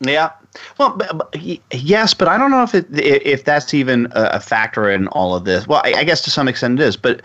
[0.00, 0.30] Yeah.
[0.78, 1.36] Well, but, but,
[1.72, 5.44] yes, but I don't know if it, if that's even a factor in all of
[5.44, 5.66] this.
[5.66, 7.22] Well, I, I guess to some extent it is, but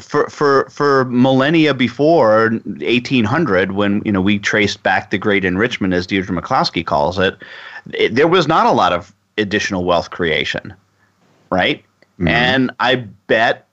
[0.00, 5.92] for for for millennia before 1800 when you know we traced back the great enrichment
[5.92, 7.36] as Deirdre McCloskey calls it,
[7.92, 10.74] it there was not a lot of additional wealth creation
[11.50, 11.84] right
[12.18, 12.28] mm-hmm.
[12.28, 13.66] and i bet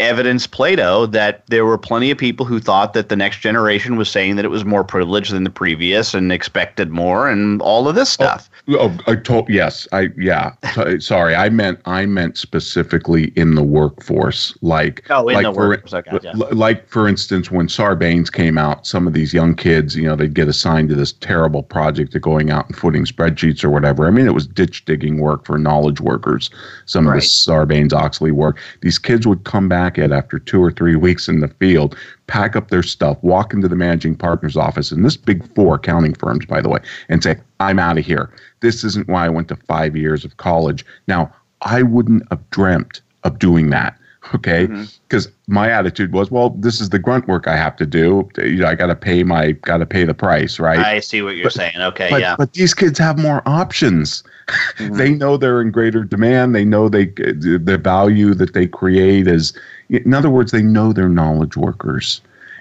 [0.00, 4.10] evidence Plato that there were plenty of people who thought that the next generation was
[4.10, 7.94] saying that it was more privileged than the previous and expected more and all of
[7.94, 8.50] this stuff.
[8.68, 10.54] Oh, oh I told yes, I yeah.
[10.98, 15.68] sorry, I meant I meant specifically in the workforce, like oh, in like the for,
[15.68, 15.94] workforce.
[15.94, 16.32] Okay, yeah.
[16.32, 20.34] Like for instance, when Sarbanes came out, some of these young kids, you know, they'd
[20.34, 24.06] get assigned to this terrible project of going out and footing spreadsheets or whatever.
[24.06, 26.50] I mean, it was ditch digging work for knowledge workers.
[26.86, 27.16] Some right.
[27.16, 28.58] of this Sarbanes Oxley work.
[28.80, 31.94] These these kids would come back at after two or three weeks in the field,
[32.28, 36.14] pack up their stuff, walk into the managing partner's office, and this big four accounting
[36.14, 36.78] firms, by the way,
[37.10, 38.30] and say, I'm out of here.
[38.60, 40.86] This isn't why I went to five years of college.
[41.08, 41.30] Now,
[41.60, 43.98] I wouldn't have dreamt of doing that
[44.34, 44.66] okay
[45.08, 45.54] because mm-hmm.
[45.54, 48.66] my attitude was well this is the grunt work i have to do you know
[48.66, 51.44] i got to pay my got to pay the price right i see what you're
[51.44, 54.24] but, saying okay but, yeah but these kids have more options
[54.76, 54.96] Mm-hmm.
[54.96, 56.54] they know they're in greater demand.
[56.54, 59.52] They know they the value that they create is,
[59.88, 62.20] in other words, they know they're knowledge workers,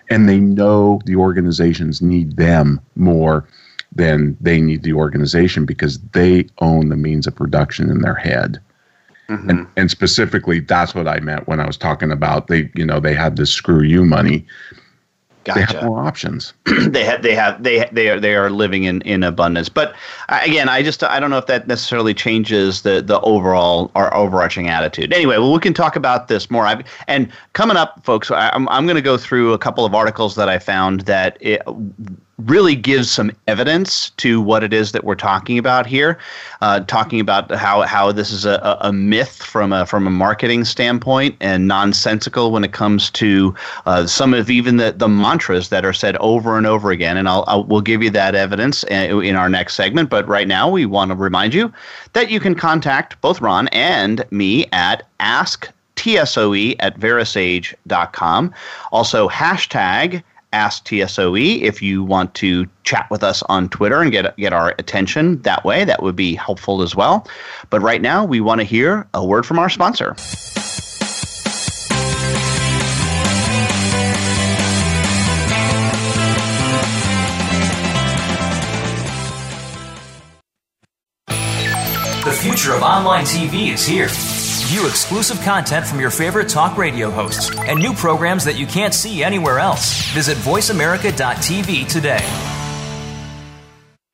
[0.10, 3.48] and they know the organizations need them more
[3.94, 8.60] than they need the organization because they own the means of production in their head.
[9.30, 9.50] Mm-hmm.
[9.50, 13.00] And, and specifically, that's what I meant when I was talking about they, you know,
[13.00, 14.46] they had this screw you money
[15.46, 15.60] Gotcha.
[15.60, 16.54] They have more options.
[16.88, 19.70] they have they have they they are they are living in in abundance.
[19.70, 19.94] But
[20.28, 24.12] uh, again, I just I don't know if that necessarily changes the the overall our
[24.16, 25.14] overarching attitude.
[25.14, 26.66] Anyway, well, we can talk about this more.
[26.66, 29.94] I've, and coming up, folks, I, I'm I'm going to go through a couple of
[29.94, 31.62] articles that I found that it,
[32.38, 36.20] really gives some evidence to what it is that we're talking about here.
[36.62, 40.66] Uh, talking about how, how this is a, a myth from a from a marketing
[40.66, 45.86] standpoint and nonsensical when it comes to uh, some of even the, the mantras that
[45.86, 47.16] are said over and over again.
[47.18, 50.10] And I'll, I'll we'll give you that evidence uh, in our next segment.
[50.10, 51.72] But right now, we want to remind you
[52.14, 58.54] that you can contact both Ron and me at ask tsoe at verasage.com.
[58.92, 60.24] Also, hashtag
[60.56, 64.74] Ask TSOE if you want to chat with us on Twitter and get get our
[64.80, 65.84] attention that way.
[65.84, 67.28] That would be helpful as well.
[67.70, 70.16] But right now, we want to hear a word from our sponsor.
[82.24, 84.08] The future of online TV is here
[84.66, 88.96] View exclusive content from your favorite talk radio hosts and new programs that you can't
[88.96, 90.12] see anywhere else.
[90.12, 92.24] Visit VoiceAmerica.tv today.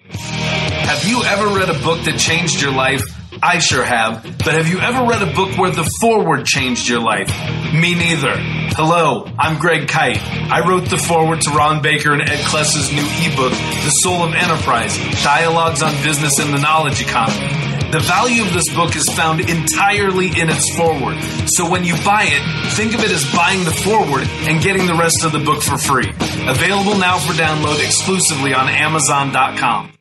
[0.09, 3.01] Have you ever read a book that changed your life?
[3.41, 4.23] I sure have.
[4.39, 7.29] But have you ever read a book where the foreword changed your life?
[7.73, 8.35] Me neither.
[8.75, 10.21] Hello, I'm Greg Kyte.
[10.51, 14.33] I wrote the foreword to Ron Baker and Ed Kless's new ebook, The Soul of
[14.33, 17.70] Enterprise Dialogues on Business and the Knowledge Economy.
[17.91, 21.17] The value of this book is found entirely in its foreword.
[21.49, 24.95] So when you buy it, think of it as buying the foreword and getting the
[24.95, 26.09] rest of the book for free.
[26.47, 30.00] Available now for download exclusively on Amazon.com.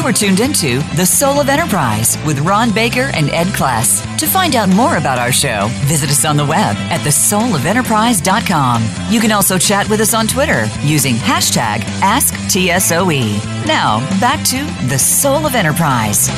[0.00, 4.00] You are tuned into The Soul of Enterprise with Ron Baker and Ed Kless.
[4.16, 8.82] To find out more about our show, visit us on the web at thesoulofenterprise.com.
[9.12, 13.66] You can also chat with us on Twitter using hashtag AskTSOE.
[13.66, 16.28] Now, back to The Soul of Enterprise.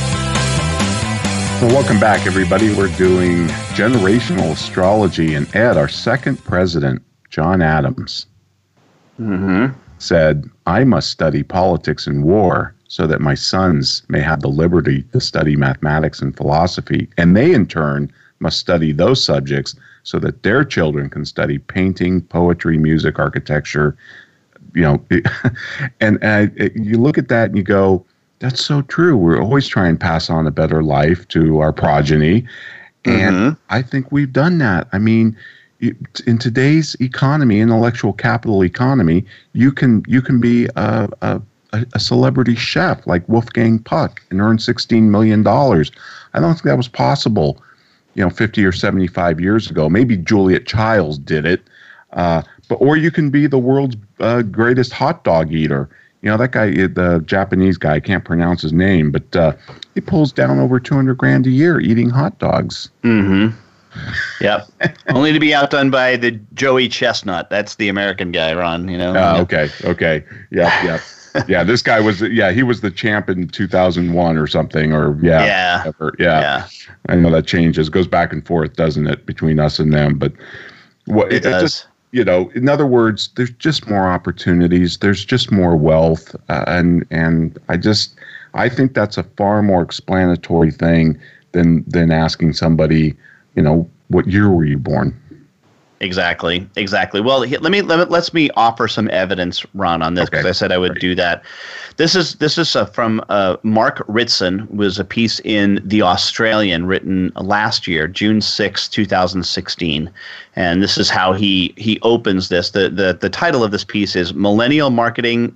[1.62, 2.75] Well, welcome back, everybody.
[2.75, 3.46] We're doing
[3.77, 8.27] generational astrology, and Ed, our second president, John Adams,
[9.20, 9.79] Mm-hmm.
[9.98, 15.03] said, I must study politics and war so that my sons may have the liberty
[15.15, 20.43] to study mathematics and philosophy, and they in turn must study those subjects so that
[20.43, 23.97] their children can study painting, poetry, music, architecture.
[24.75, 25.05] You know,
[26.03, 28.05] and, and you look at that and you go,
[28.41, 29.17] that's so true.
[29.17, 32.47] We're always trying to pass on a better life to our progeny.
[33.07, 33.63] And mm-hmm.
[33.71, 34.89] I think we've done that.
[34.93, 35.35] I mean,
[35.81, 39.25] in today's economy, intellectual capital economy,
[39.55, 41.41] you can you can be a, a,
[41.73, 45.91] a celebrity chef like Wolfgang Puck and earn sixteen million dollars.
[46.35, 47.63] I don't think that was possible,
[48.15, 49.89] you know, fifty or seventy five years ago.
[49.89, 51.63] Maybe Juliet Childs did it,
[52.13, 55.89] uh, but or you can be the world's uh, greatest hot dog eater.
[56.21, 59.55] You know that guy, the Japanese guy, I can't pronounce his name, but uh,
[59.95, 62.91] he pulls down over two hundred grand a year eating hot dogs.
[63.03, 63.57] Mm-hmm.
[64.41, 64.69] Yep.
[65.11, 67.51] Only to be outdone by the Joey Chestnut.
[67.51, 68.89] That's the American guy, Ron.
[68.89, 69.15] You know.
[69.15, 70.99] Uh, okay, okay, yeah, yeah,
[71.49, 71.62] yeah.
[71.64, 75.18] This guy was, yeah, he was the champ in two thousand one or something, or
[75.23, 75.79] yeah, Yeah.
[75.79, 76.14] whatever.
[76.18, 76.40] yeah.
[76.40, 76.66] Yeah.
[77.09, 80.18] I know that changes, goes back and forth, doesn't it, between us and them?
[80.18, 80.33] But
[81.07, 81.62] what It does.
[81.62, 84.99] just, you know, in other words, there's just more opportunities.
[84.99, 88.14] There's just more wealth, uh, and and I just,
[88.55, 91.18] I think that's a far more explanatory thing
[91.53, 93.16] than than asking somebody,
[93.57, 95.18] you know, what year were you born?
[96.03, 96.69] Exactly.
[96.75, 97.21] Exactly.
[97.21, 100.49] Well, let me let me let's me offer some evidence, Ron, on this because Okay.
[100.49, 101.45] I said I would do that.
[101.97, 106.87] This is this is uh, from uh, Mark Ritson was a piece in the Australian
[106.87, 110.11] written last year, June 6, two thousand sixteen,
[110.57, 112.71] and this is how he he opens this.
[112.71, 115.55] the the The title of this piece is "Millennial Marketing."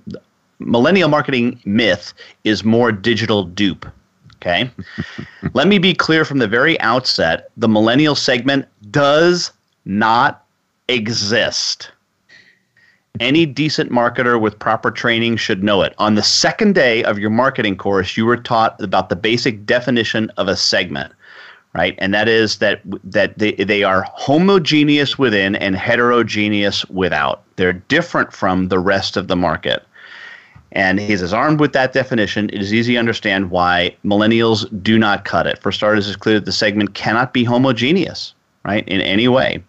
[0.59, 3.85] Millennial marketing myth is more digital dupe.
[4.37, 4.71] Okay.
[5.53, 9.51] Let me be clear from the very outset the millennial segment does
[9.87, 10.45] not
[10.87, 11.91] exist.
[13.19, 15.95] Any decent marketer with proper training should know it.
[15.97, 20.29] On the second day of your marketing course, you were taught about the basic definition
[20.37, 21.13] of a segment,
[21.73, 21.95] right?
[21.97, 27.43] And that is that that they, they are homogeneous within and heterogeneous without.
[27.55, 29.83] They're different from the rest of the market.
[30.73, 34.99] And he says, armed with that definition, it is easy to understand why millennials do
[34.99, 35.59] not cut it.
[35.59, 39.63] For starters, it's clear that the segment cannot be homogeneous, right, in any way.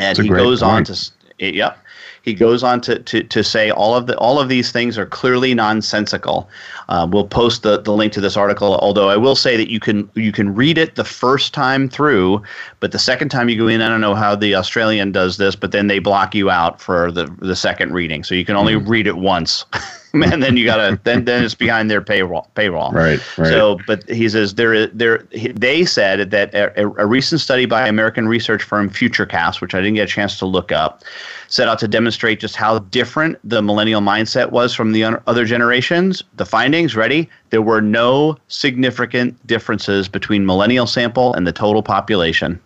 [0.00, 1.78] And he goes on to, yep.
[2.22, 5.04] he goes on to, to, to say all of the all of these things are
[5.04, 6.48] clearly nonsensical.
[6.88, 8.76] Uh, we'll post the, the link to this article.
[8.76, 12.42] Although I will say that you can you can read it the first time through,
[12.80, 15.54] but the second time you go in, I don't know how the Australian does this,
[15.54, 18.74] but then they block you out for the the second reading, so you can only
[18.74, 18.88] mm.
[18.88, 19.66] read it once.
[20.14, 22.92] and then you gotta then then it's behind their paywall paywall.
[22.92, 23.48] Right, right.
[23.48, 25.18] So, but he says there there
[25.54, 29.94] they said that a, a recent study by American research firm FutureCast, which I didn't
[29.94, 31.04] get a chance to look up,
[31.46, 36.24] set out to demonstrate just how different the millennial mindset was from the other generations.
[36.36, 37.28] The findings, ready?
[37.50, 42.60] There were no significant differences between millennial sample and the total population.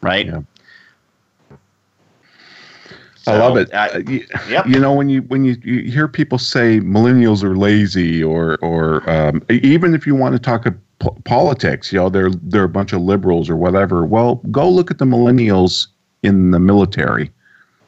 [0.00, 0.26] Right.
[0.26, 0.40] Yeah.
[3.28, 3.72] So, I love it.
[3.72, 4.66] Uh, you, yep.
[4.66, 9.08] you know when you when you, you hear people say millennials are lazy or or
[9.08, 10.66] um, even if you want to talk
[11.24, 14.04] politics, you know they're they're a bunch of liberals or whatever.
[14.04, 15.88] Well, go look at the millennials
[16.22, 17.30] in the military.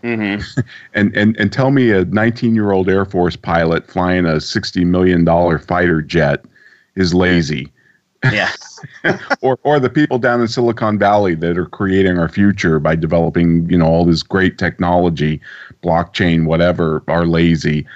[0.02, 0.60] Mm-hmm.
[0.94, 4.84] and, and and tell me a 19 year old Air Force pilot flying a 60
[4.84, 6.44] million dollar fighter jet
[6.96, 7.70] is lazy.
[8.24, 8.50] Yeah.
[9.40, 13.68] or or the people down in Silicon Valley that are creating our future by developing,
[13.70, 15.40] you know, all this great technology,
[15.82, 17.86] blockchain, whatever, are lazy.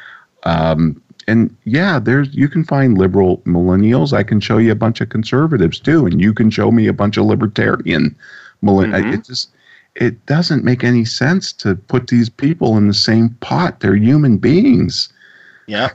[0.44, 4.12] Um, and yeah, there's you can find liberal millennials.
[4.12, 6.92] I can show you a bunch of conservatives too, and you can show me a
[6.92, 8.14] bunch of libertarian
[8.62, 9.04] millennials.
[9.04, 9.14] Mm-hmm.
[9.14, 9.50] It just
[9.94, 13.80] it doesn't make any sense to put these people in the same pot.
[13.80, 15.08] They're human beings.
[15.66, 15.90] Yeah.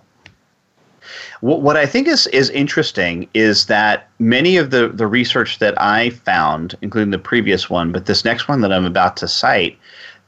[1.41, 5.79] What what I think is is interesting is that many of the the research that
[5.81, 9.77] I found, including the previous one, but this next one that I'm about to cite,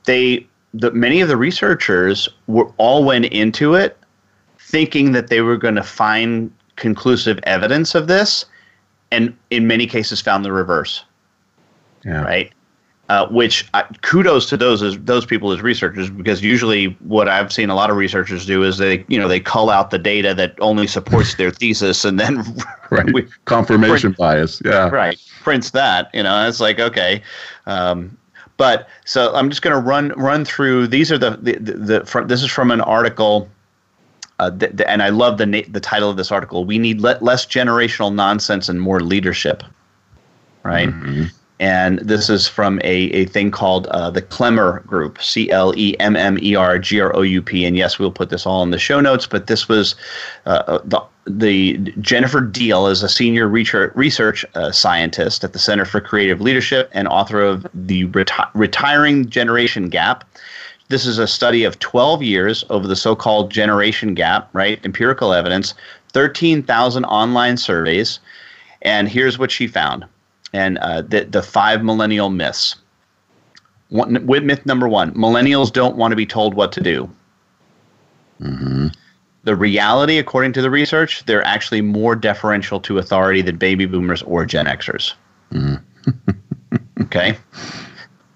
[0.06, 3.98] they the many of the researchers were all went into it
[4.60, 8.46] thinking that they were going to find conclusive evidence of this,
[9.12, 11.04] and in many cases found the reverse.
[12.06, 12.22] Yeah.
[12.22, 12.54] Right
[13.12, 17.52] uh, which uh, kudos to those as those people as researchers because usually what I've
[17.52, 20.34] seen a lot of researchers do is they you know they cull out the data
[20.36, 22.42] that only supports their thesis and then
[22.90, 23.12] right.
[23.14, 24.62] we, confirmation print, bias.
[24.64, 24.88] Yeah.
[24.88, 25.22] Right.
[25.42, 27.22] Prints that you know it's like okay
[27.66, 28.18] um,
[28.56, 32.06] but so I'm just going to run run through these are the the, the, the
[32.06, 33.50] from, this is from an article
[34.40, 37.02] uh, th- th- and I love the na- the title of this article we need
[37.02, 39.64] le- less generational nonsense and more leadership.
[40.64, 40.88] Right?
[40.88, 41.26] Mm-hmm
[41.62, 45.96] and this is from a, a thing called uh, the Clemmer Group, C L E
[46.00, 47.66] M M E R G R O U P.
[47.66, 49.94] And yes, we'll put this all in the show notes, but this was
[50.48, 55.86] uh, uh the, the Jennifer Deal is a senior research, uh, scientist at the Center
[55.86, 60.24] for Creative Leadership and author of The Reti- Retiring Generation Gap.
[60.90, 64.84] This is a study of 12 years over the so called generation gap, right?
[64.84, 65.76] Empirical evidence,
[66.12, 68.20] 13,000 online surveys.
[68.82, 70.06] And here's what she found
[70.54, 72.76] and uh, the the five millennial myths.
[73.90, 77.10] One, myth number one: millennials don't want to be told what to do.
[78.42, 78.88] Mm-hmm.
[79.44, 84.22] The reality, according to the research, they're actually more deferential to authority than baby boomers
[84.24, 85.14] or Gen Xers.
[85.52, 87.02] Mm-hmm.
[87.02, 87.38] okay.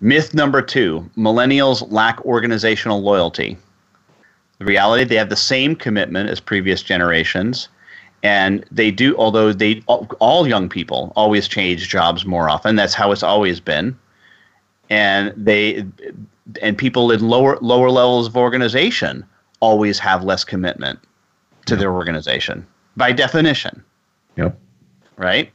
[0.01, 3.57] Myth number two: millennials lack organizational loyalty.
[4.59, 7.67] The reality, they have the same commitment as previous generations
[8.25, 12.75] and they do although they all young people always change jobs more often.
[12.75, 13.95] That's how it's always been.
[14.89, 15.85] And they
[16.59, 19.23] and people in lower lower levels of organization
[19.59, 20.99] always have less commitment
[21.67, 21.81] to yep.
[21.81, 22.65] their organization
[22.97, 23.83] by definition.
[24.37, 24.57] Yep.
[25.17, 25.51] Right?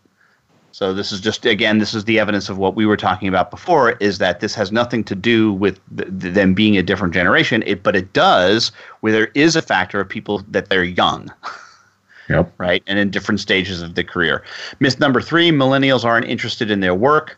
[0.71, 3.51] So this is just again this is the evidence of what we were talking about
[3.51, 7.65] before is that this has nothing to do with th- them being a different generation.
[7.67, 11.33] It, but it does where there is a factor of people that they're young
[12.31, 12.53] Yep.
[12.59, 12.83] Right.
[12.87, 14.45] And in different stages of the career.
[14.79, 17.37] Myth number three millennials aren't interested in their work.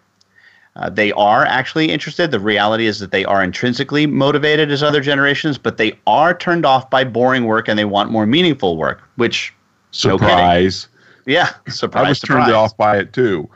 [0.77, 2.31] Uh, they are actually interested.
[2.31, 6.65] The reality is that they are intrinsically motivated as other generations, but they are turned
[6.65, 9.53] off by boring work and they want more meaningful work, which.
[9.91, 10.89] Surprise.
[10.91, 10.93] No
[11.33, 11.51] yeah.
[11.69, 12.05] Surprise.
[12.05, 12.45] I was surprise.
[12.47, 13.49] turned off by it too.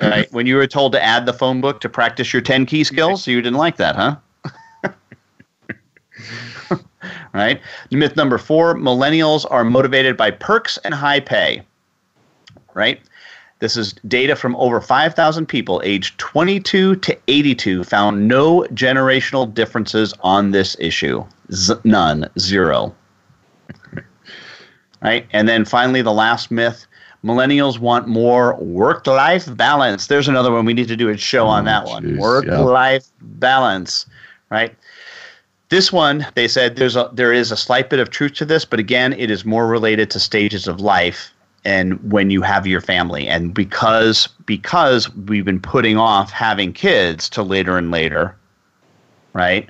[0.00, 0.32] right.
[0.32, 3.26] When you were told to add the phone book to practice your 10 key skills,
[3.28, 4.16] you didn't like that, huh?
[7.34, 7.60] right?
[7.90, 11.62] Myth number four millennials are motivated by perks and high pay,
[12.74, 13.00] right?
[13.60, 20.14] This is data from over 5,000 people aged 22 to 82 found no generational differences
[20.20, 21.24] on this issue.
[21.52, 22.94] Z- none, zero.
[25.02, 25.26] right?
[25.32, 26.86] And then finally, the last myth
[27.22, 30.06] millennials want more work life balance.
[30.06, 30.64] There's another one.
[30.64, 32.16] We need to do a show on oh, that one.
[32.16, 34.06] Work life balance,
[34.50, 34.74] right?
[35.70, 38.64] This one, they said there's a there is a slight bit of truth to this,
[38.64, 41.32] but again, it is more related to stages of life
[41.64, 43.28] and when you have your family.
[43.28, 48.36] And because because we've been putting off having kids to later and later,
[49.32, 49.68] right?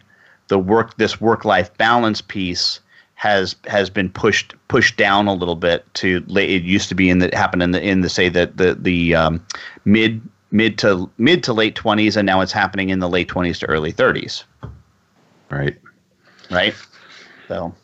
[0.51, 2.80] the work this work life balance piece
[3.14, 6.51] has has been pushed pushed down a little bit to late.
[6.51, 9.14] it used to be in the happened in the in the say that the the
[9.14, 9.44] um,
[9.84, 10.20] mid
[10.51, 13.66] mid to mid to late 20s and now it's happening in the late 20s to
[13.66, 14.42] early 30s
[15.51, 15.78] right
[16.51, 16.74] right
[17.48, 17.74] so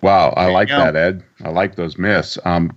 [0.00, 2.70] wow i like that ed i like those myths um,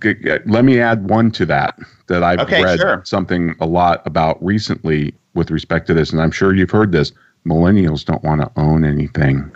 [0.46, 1.78] let me add one to that
[2.08, 3.02] that i've okay, read sure.
[3.04, 7.12] something a lot about recently with respect to this and i'm sure you've heard this
[7.46, 9.50] millennials don't want to own anything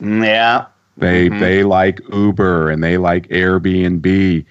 [0.00, 1.40] yeah they Mhm.
[1.40, 4.44] they like Uber and they like Airbnb.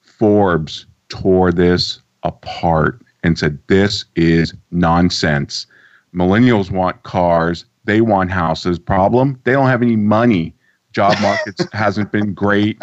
[0.00, 5.66] Forbes tore this apart and said this is nonsense.
[6.14, 8.78] Millennials want cars, they want houses.
[8.78, 10.54] Problem, they don't have any money.
[10.92, 12.82] Job markets hasn't been great.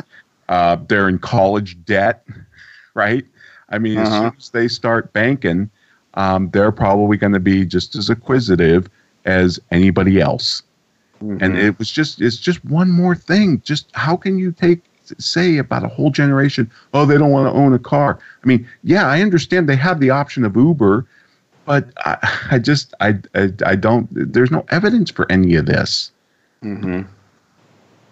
[0.49, 2.25] Uh, they're in college debt,
[2.95, 3.25] right?
[3.69, 4.31] I mean, as Uh-huh.
[4.31, 5.69] soon as they start banking,
[6.15, 8.89] um, they're probably going to be just as acquisitive
[9.25, 10.63] as anybody else
[11.39, 14.81] and it was just it's just one more thing just how can you take
[15.19, 18.67] say about a whole generation oh they don't want to own a car i mean
[18.83, 21.05] yeah i understand they have the option of uber
[21.65, 22.17] but i,
[22.51, 26.11] I just I, I i don't there's no evidence for any of this
[26.63, 27.01] Mm-hmm.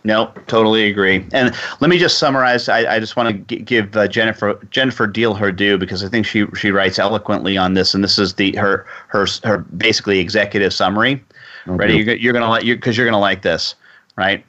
[0.03, 1.25] No, totally agree.
[1.31, 2.67] And let me just summarize.
[2.67, 6.09] I, I just want to g- give uh, Jennifer Jennifer Deal her due because I
[6.09, 10.19] think she she writes eloquently on this, and this is the her her her basically
[10.19, 11.23] executive summary.
[11.67, 11.97] Ready?
[11.97, 13.75] You're, you're gonna like you because you're gonna like this,
[14.15, 14.43] right?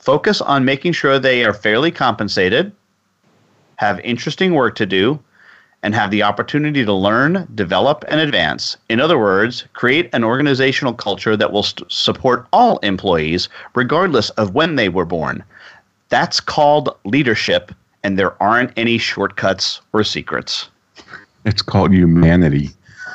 [0.00, 2.72] Focus on making sure they are fairly compensated,
[3.76, 5.20] have interesting work to do,
[5.82, 8.76] and have the opportunity to learn, develop, and advance.
[8.88, 14.54] In other words, create an organizational culture that will st- support all employees, regardless of
[14.54, 15.42] when they were born.
[16.08, 17.72] That's called leadership,
[18.04, 20.68] and there aren't any shortcuts or secrets.
[21.44, 22.70] it's called humanity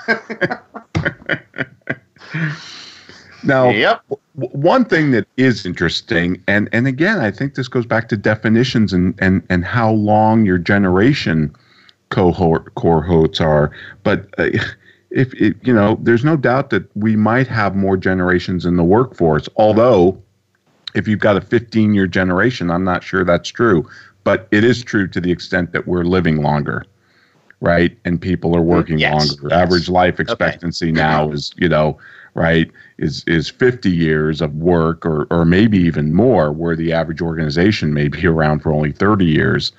[3.44, 4.02] now Yep.
[4.10, 8.18] w- one thing that is interesting and and again i think this goes back to
[8.18, 11.56] definitions and and and how long your generation
[12.10, 13.72] cohort cohorts are
[14.04, 14.50] but uh,
[15.12, 18.84] if it, you know there's no doubt that we might have more generations in the
[18.84, 20.18] workforce although
[20.96, 23.88] if you've got a 15 year generation i'm not sure that's true
[24.24, 26.84] but it is true to the extent that we're living longer
[27.60, 27.98] right?
[28.06, 29.48] And people are working Yes, longer.
[29.50, 29.52] Yes.
[29.52, 31.98] average life expectancy now is you know
[32.36, 37.22] right is is 50 years of work or or maybe even more where the average
[37.22, 39.72] organization may be around for only 30 years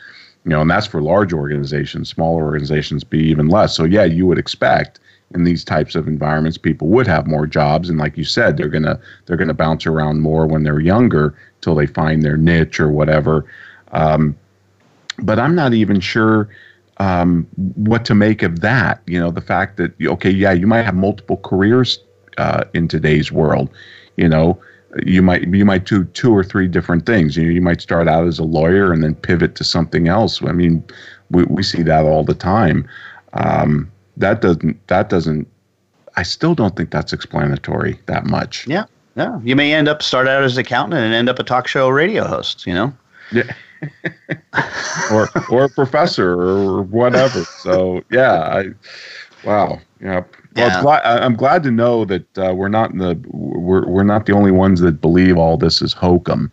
[0.48, 4.26] you know and that's for large organizations smaller organizations be even less so yeah you
[4.26, 4.98] would expect
[5.34, 8.68] in these types of environments people would have more jobs and like you said they're
[8.68, 12.38] going to they're going to bounce around more when they're younger till they find their
[12.38, 13.44] niche or whatever
[13.92, 14.34] um,
[15.18, 16.48] but i'm not even sure
[16.98, 17.46] um,
[17.76, 19.02] what to make of that.
[19.06, 21.98] You know, the fact that okay, yeah, you might have multiple careers
[22.38, 23.70] uh, in today's world.
[24.16, 24.60] You know,
[25.04, 27.36] you might you might do two or three different things.
[27.36, 30.42] You know, you might start out as a lawyer and then pivot to something else.
[30.42, 30.82] I mean,
[31.30, 32.88] we we see that all the time.
[33.34, 35.46] Um, that doesn't that doesn't.
[36.16, 38.66] I still don't think that's explanatory that much.
[38.66, 38.84] Yeah.
[39.16, 39.40] Yeah.
[39.42, 41.88] You may end up start out as an accountant and end up a talk show
[41.88, 42.66] radio host.
[42.66, 42.94] You know.
[43.32, 43.52] Yeah.
[45.12, 47.44] or or a professor or whatever.
[47.44, 48.64] So yeah, I
[49.44, 50.24] wow, yeah.
[50.58, 50.74] Well, Yeah.
[50.74, 54.02] It's glad, I- I'm glad to know that uh, we're not in the we're we're
[54.02, 56.50] not the only ones that believe all this is hokum.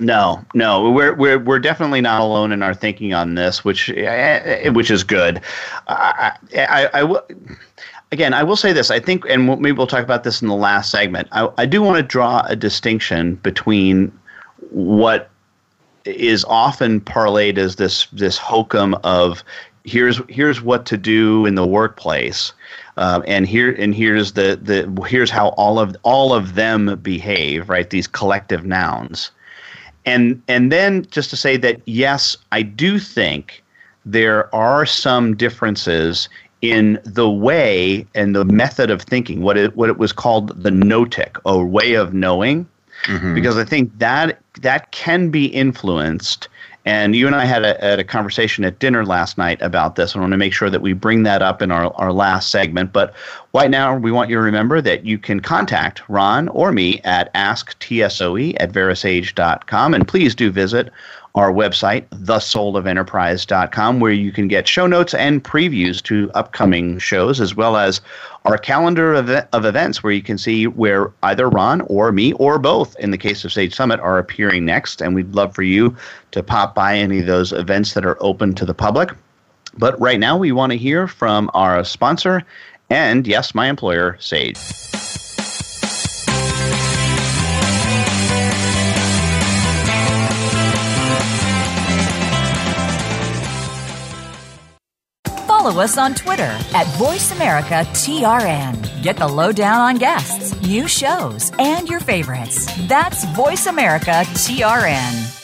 [0.00, 4.68] No, no, we're we're we're definitely not alone in our thinking on this, which eh,
[4.70, 5.40] which is good.
[5.88, 7.22] I, I, I will.
[8.10, 8.90] Again, I will say this.
[8.90, 11.28] I think, and we'll- maybe we'll talk about this in the last segment.
[11.32, 14.12] I, I do want to draw a distinction between
[14.70, 15.30] what
[16.04, 19.44] is often parlayed as this this hokum of
[19.84, 22.52] here's here's what to do in the workplace,
[22.96, 27.68] um, and here and here's the the here's how all of all of them behave.
[27.68, 29.30] Right, these collective nouns
[30.04, 33.62] and and then just to say that yes, I do think
[34.04, 36.28] there are some differences
[36.60, 40.70] in the way and the method of thinking, what it what it was called the
[40.70, 42.66] gnotic, a way of knowing,
[43.34, 46.48] because I think that that can be influenced.
[46.84, 50.16] And you and I had a, had a conversation at dinner last night about this.
[50.16, 52.92] I want to make sure that we bring that up in our, our last segment.
[52.92, 53.14] But
[53.54, 57.32] right now, we want you to remember that you can contact Ron or me at
[57.34, 59.94] asktsoe at verasage.com.
[59.94, 60.92] And please do visit
[61.34, 67.54] our website, thesoulofenterprise.com, where you can get show notes and previews to upcoming shows, as
[67.54, 68.00] well as
[68.44, 72.58] our calendar of, of events where you can see where either Ron or me or
[72.58, 75.00] both, in the case of Sage Summit, are appearing next.
[75.00, 75.96] And we'd love for you
[76.32, 79.10] to pop by any of those events that are open to the public.
[79.78, 82.42] But right now, we want to hear from our sponsor
[82.90, 84.58] and, yes, my employer, Sage.
[95.62, 99.02] Follow us on Twitter at VoiceAmericaTRN.
[99.02, 102.66] Get the lowdown on guests, new shows, and your favorites.
[102.88, 105.38] That's VoiceAmericaTRN.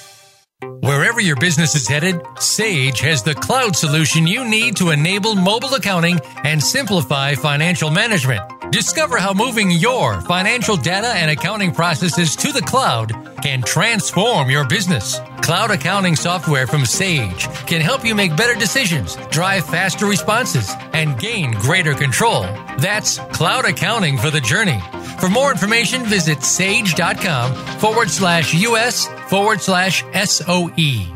[0.80, 5.74] Wherever your business is headed, Sage has the cloud solution you need to enable mobile
[5.74, 8.57] accounting and simplify financial management.
[8.70, 13.12] Discover how moving your financial data and accounting processes to the cloud
[13.42, 15.18] can transform your business.
[15.40, 21.18] Cloud accounting software from Sage can help you make better decisions, drive faster responses, and
[21.18, 22.42] gain greater control.
[22.76, 24.80] That's cloud accounting for the journey.
[25.18, 31.06] For more information, visit sage.com forward slash US forward slash SOE.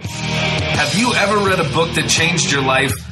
[0.00, 3.11] Have you ever read a book that changed your life?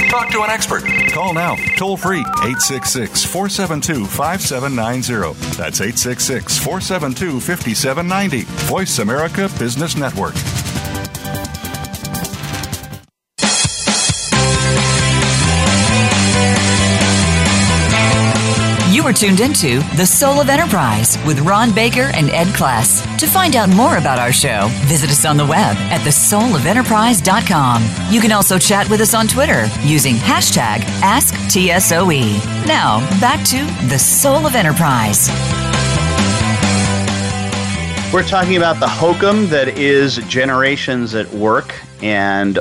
[0.11, 0.83] Talk to an expert.
[1.13, 5.39] Call now, toll free, 866 472 5790.
[5.55, 8.41] That's 866 472 5790.
[8.67, 10.33] Voice America Business Network.
[19.01, 23.01] You are tuned into The Soul of Enterprise with Ron Baker and Ed Kless.
[23.17, 28.13] To find out more about our show, visit us on the web at thesoulofenterprise.com.
[28.13, 32.67] You can also chat with us on Twitter using hashtag AskTSOE.
[32.67, 35.29] Now, back to The Soul of Enterprise.
[38.13, 41.73] We're talking about the hokum that is generations at work,
[42.03, 42.59] and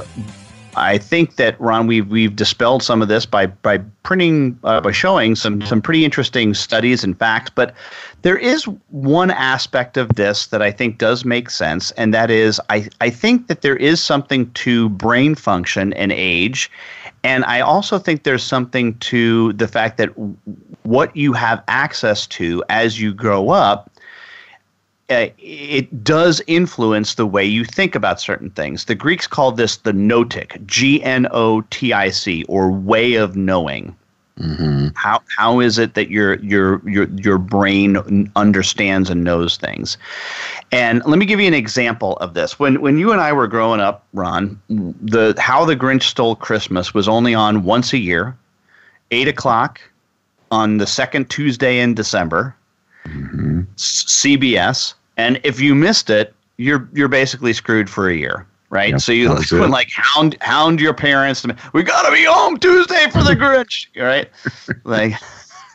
[0.76, 4.92] I think that Ron, we've we've dispelled some of this by by printing uh, by
[4.92, 7.50] showing some some pretty interesting studies and facts.
[7.54, 7.74] But
[8.22, 12.60] there is one aspect of this that I think does make sense, and that is
[12.70, 16.70] I I think that there is something to brain function and age.
[17.22, 20.08] And I also think there's something to the fact that
[20.84, 23.90] what you have access to as you grow up
[25.10, 28.84] uh, it does influence the way you think about certain things.
[28.84, 33.34] The Greeks called this the gnotic, G N O T I C, or way of
[33.34, 33.96] knowing.
[34.38, 34.88] Mm-hmm.
[34.94, 39.98] How how is it that your your your your brain understands and knows things?
[40.70, 42.58] And let me give you an example of this.
[42.58, 46.94] When when you and I were growing up, Ron, the How the Grinch Stole Christmas
[46.94, 48.36] was only on once a year,
[49.10, 49.80] eight o'clock
[50.52, 52.54] on the second Tuesday in December.
[53.06, 53.62] Mm-hmm.
[53.76, 58.90] CBS and if you missed it, you're you're basically screwed for a year, right?
[58.90, 61.42] Yep, so you would like hound hound your parents.
[61.42, 64.28] To, we gotta be home Tuesday for the Grinch, right?
[64.84, 65.12] like,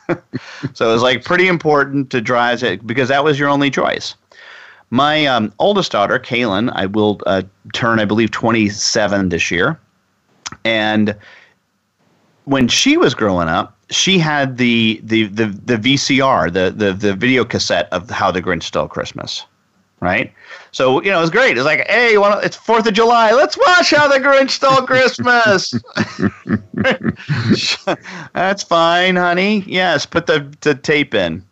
[0.74, 4.16] so it was like pretty important to drive it because that was your only choice.
[4.90, 7.42] My um, oldest daughter, Kaylin, I will uh,
[7.72, 9.78] turn, I believe, 27 this year,
[10.64, 11.16] and
[12.44, 17.14] when she was growing up, she had the the the, the VCR, the, the the
[17.14, 19.44] video cassette of How the Grinch Stole Christmas,
[20.00, 20.32] right?
[20.72, 21.56] So you know it was great.
[21.56, 23.32] It's like, hey, wanna, it's Fourth of July.
[23.32, 25.74] Let's watch How the Grinch Stole Christmas.
[28.34, 29.64] That's fine, honey.
[29.66, 31.44] Yes, put the the tape in.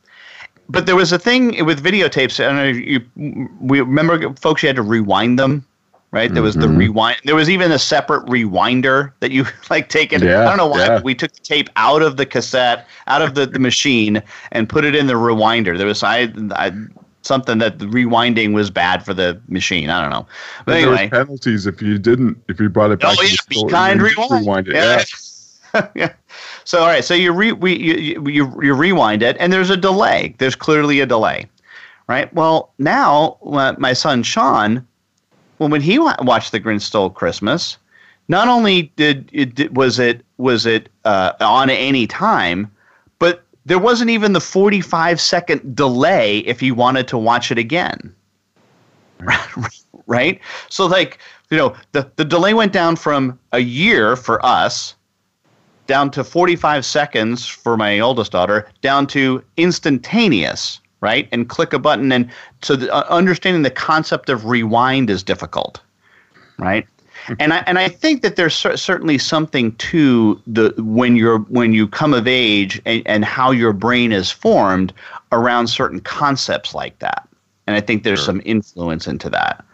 [0.68, 2.42] But there was a thing with videotapes.
[2.42, 2.64] I don't know.
[2.64, 4.62] You we remember, folks.
[4.62, 5.64] You had to rewind them
[6.14, 6.32] right?
[6.32, 6.76] There was the mm-hmm.
[6.76, 7.16] rewind.
[7.24, 10.22] There was even a separate rewinder that you like take it.
[10.22, 11.00] Yeah, I don't know why yeah.
[11.02, 14.84] we took the tape out of the cassette, out of the, the machine, and put
[14.84, 15.76] it in the rewinder.
[15.76, 16.72] There was I, I
[17.22, 19.90] something that the rewinding was bad for the machine.
[19.90, 20.26] I don't know.
[20.64, 23.16] But and anyway, penalties if you didn't if you brought it back.
[23.18, 24.30] Oh, yeah, be kind, rewind.
[24.30, 24.76] rewind it.
[24.76, 25.04] Yeah.
[25.74, 25.88] yeah.
[25.96, 26.12] yeah.
[26.62, 29.76] So all right, so you re we you, you you rewind it, and there's a
[29.76, 30.36] delay.
[30.38, 31.46] There's clearly a delay,
[32.06, 32.32] right?
[32.32, 33.36] Well, now
[33.78, 34.86] my son Sean
[35.64, 37.78] well, when he watched The Grinch Stole Christmas,
[38.28, 42.70] not only did it was it was it uh, on any time,
[43.18, 48.14] but there wasn't even the 45 second delay if he wanted to watch it again.
[50.06, 50.38] right?
[50.68, 51.16] So like,
[51.48, 54.94] you know, the, the delay went down from a year for us
[55.86, 61.28] down to 45 seconds for my oldest daughter, down to instantaneous right?
[61.32, 62.10] And click a button.
[62.10, 62.30] And
[62.62, 65.82] so the, uh, understanding the concept of rewind is difficult,
[66.58, 66.86] right?
[67.38, 71.72] and I and I think that there's cer- certainly something to the when you're when
[71.72, 74.92] you come of age and, and how your brain is formed
[75.30, 77.28] around certain concepts like that.
[77.66, 78.26] And I think there's sure.
[78.26, 79.64] some influence into that.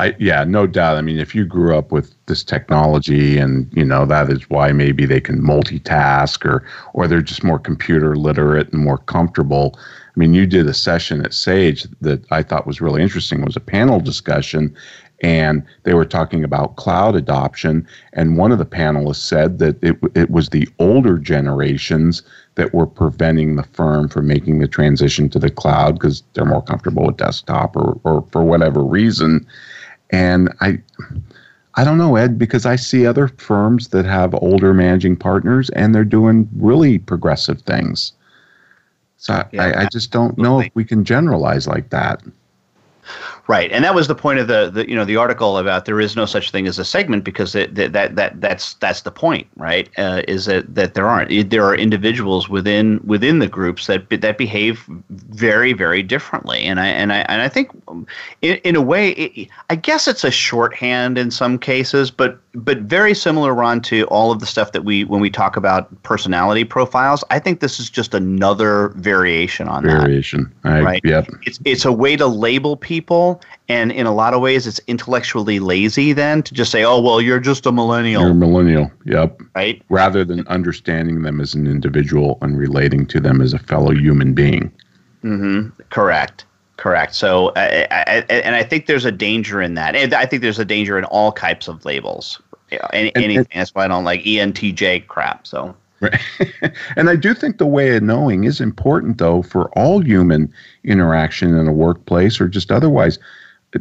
[0.00, 0.96] I, yeah, no doubt.
[0.96, 4.72] I mean, if you grew up with this technology, and you know that is why
[4.72, 9.78] maybe they can multitask, or or they're just more computer literate and more comfortable.
[9.78, 13.40] I mean, you did a session at Sage that I thought was really interesting.
[13.40, 14.74] It was a panel discussion,
[15.22, 17.86] and they were talking about cloud adoption.
[18.14, 22.22] And one of the panelists said that it it was the older generations
[22.54, 26.62] that were preventing the firm from making the transition to the cloud because they're more
[26.62, 29.46] comfortable with desktop or, or for whatever reason.
[30.12, 30.80] And I,
[31.74, 35.94] I don't know, Ed, because I see other firms that have older managing partners and
[35.94, 38.12] they're doing really progressive things.
[39.18, 40.42] So yeah, I, I just don't absolutely.
[40.42, 42.22] know if we can generalize like that.
[43.50, 46.00] Right, and that was the point of the, the you know the article about there
[46.00, 49.10] is no such thing as a segment because it, that that that that's that's the
[49.10, 49.90] point, right?
[49.98, 54.38] Uh, is that that there aren't there are individuals within within the groups that that
[54.38, 57.72] behave very very differently, and I and I and I think
[58.40, 62.78] in, in a way it, I guess it's a shorthand in some cases, but but
[62.78, 66.64] very similar, Ron, to all of the stuff that we when we talk about personality
[66.64, 67.22] profiles.
[67.30, 70.52] I think this is just another variation on variation.
[70.62, 70.68] that.
[70.68, 71.00] Variation, right?
[71.04, 71.28] Yep.
[71.46, 75.60] It's it's a way to label people, and in a lot of ways, it's intellectually
[75.60, 76.12] lazy.
[76.12, 78.90] Then to just say, "Oh, well, you're just a millennial." You're a millennial.
[79.04, 79.40] Yep.
[79.54, 79.82] Right.
[79.88, 84.32] Rather than understanding them as an individual and relating to them as a fellow human
[84.32, 84.72] being.
[85.22, 85.80] Mm-hmm.
[85.90, 86.44] Correct.
[86.76, 87.14] Correct.
[87.14, 89.94] So, I, I, and I think there's a danger in that.
[89.94, 92.40] And I think there's a danger in all types of labels.
[92.70, 93.38] any, and, anything.
[93.38, 95.46] And, That's why I don't like ENTJ crap.
[95.46, 95.76] So.
[96.00, 96.20] Right.
[96.96, 100.52] and I do think the way of knowing is important, though, for all human
[100.84, 103.18] interaction in a workplace or just otherwise.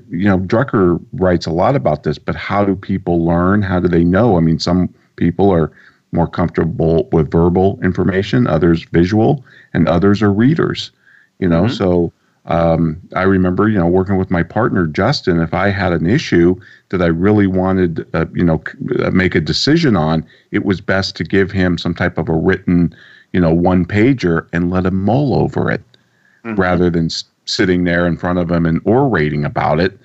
[0.09, 3.61] You know, Drucker writes a lot about this, but how do people learn?
[3.61, 4.37] How do they know?
[4.37, 5.71] I mean, some people are
[6.11, 9.43] more comfortable with verbal information, others visual,
[9.73, 10.91] and others are readers.
[11.39, 11.73] You know, mm-hmm.
[11.73, 12.13] so
[12.45, 15.39] um, I remember, you know, working with my partner Justin.
[15.39, 16.55] If I had an issue
[16.89, 18.63] that I really wanted, uh, you know,
[18.99, 22.33] uh, make a decision on, it was best to give him some type of a
[22.33, 22.95] written,
[23.33, 25.83] you know, one pager and let him mull over it,
[26.43, 26.59] mm-hmm.
[26.59, 29.97] rather than s- sitting there in front of him and orating about it.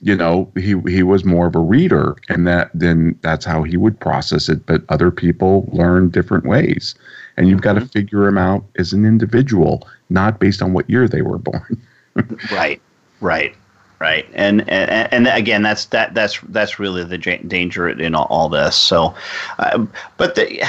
[0.00, 3.76] You know, he he was more of a reader, and that then that's how he
[3.76, 4.66] would process it.
[4.66, 6.94] But other people learn different ways
[7.36, 7.88] and you've got to mm-hmm.
[7.88, 11.80] figure them out as an individual, not based on what year they were born.
[12.52, 12.80] right,
[13.20, 13.54] right,
[13.98, 14.26] right.
[14.34, 18.76] And, and and again, that's that that's that's really the danger in all, all this.
[18.76, 19.14] So,
[19.58, 20.62] uh, but the,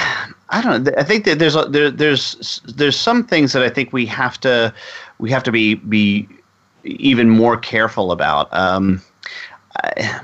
[0.50, 0.92] I don't know.
[0.96, 4.72] I think that there's there, there's there's some things that I think we have to
[5.18, 6.28] we have to be be
[6.84, 8.52] even more careful about.
[8.52, 9.02] Um,
[9.82, 10.20] I,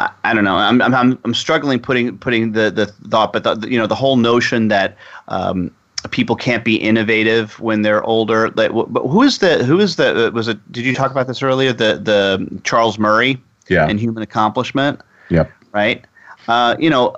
[0.00, 0.56] I, I don't know.
[0.56, 4.16] I'm, I'm I'm struggling putting putting the the thought, but the, you know the whole
[4.16, 4.96] notion that
[5.28, 5.70] um,
[6.10, 8.50] people can't be innovative when they're older.
[8.50, 10.72] Like, but who is the who is the uh, was it?
[10.72, 11.72] Did you talk about this earlier?
[11.72, 15.00] The the Charles Murray, yeah, and human accomplishment.
[15.28, 15.52] Yep.
[15.72, 16.04] Right.
[16.48, 17.14] Uh, you know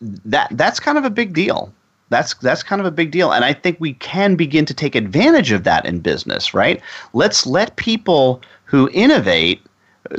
[0.00, 1.72] that that's kind of a big deal.
[2.08, 4.94] That's that's kind of a big deal, and I think we can begin to take
[4.94, 6.54] advantage of that in business.
[6.54, 6.80] Right.
[7.12, 9.60] Let's let people who innovate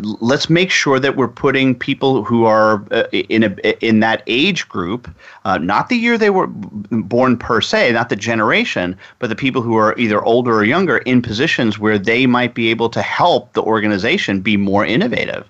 [0.01, 4.67] let's make sure that we're putting people who are uh, in a in that age
[4.67, 5.13] group,
[5.45, 9.61] uh, not the year they were born per se, not the generation, but the people
[9.61, 13.53] who are either older or younger in positions where they might be able to help
[13.53, 15.47] the organization be more innovative.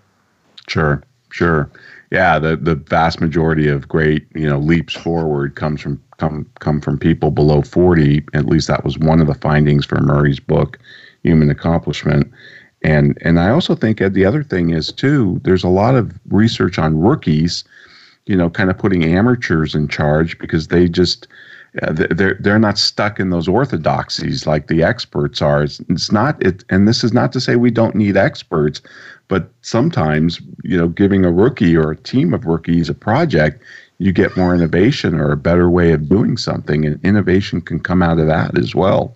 [0.67, 1.69] Sure, sure.
[2.11, 6.81] Yeah, the the vast majority of great you know leaps forward comes from come come
[6.81, 8.23] from people below forty.
[8.33, 10.77] At least that was one of the findings from Murray's book,
[11.23, 12.31] Human Accomplishment
[12.86, 16.77] and and I also think the other thing is too, there's a lot of research
[16.77, 17.63] on rookies,
[18.27, 21.27] you know, kind of putting amateurs in charge because they just
[21.81, 25.63] uh, they're they're not stuck in those orthodoxies like the experts are.
[25.63, 28.83] It's, it's not it, and this is not to say we don't need experts,
[29.29, 33.63] but sometimes you know, giving a rookie or a team of rookies a project,
[33.97, 38.03] you get more innovation or a better way of doing something, and innovation can come
[38.03, 39.15] out of that as well.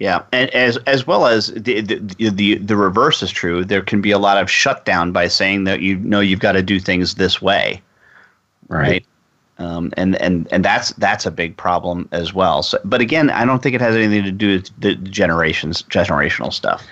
[0.00, 3.66] Yeah, and as as well as the, the the the reverse is true.
[3.66, 6.62] There can be a lot of shutdown by saying that you know you've got to
[6.62, 7.82] do things this way,
[8.68, 8.80] right?
[8.80, 9.06] right?
[9.58, 12.62] Um, and and and that's that's a big problem as well.
[12.62, 16.50] So, but again, I don't think it has anything to do with the generations generational
[16.50, 16.82] stuff.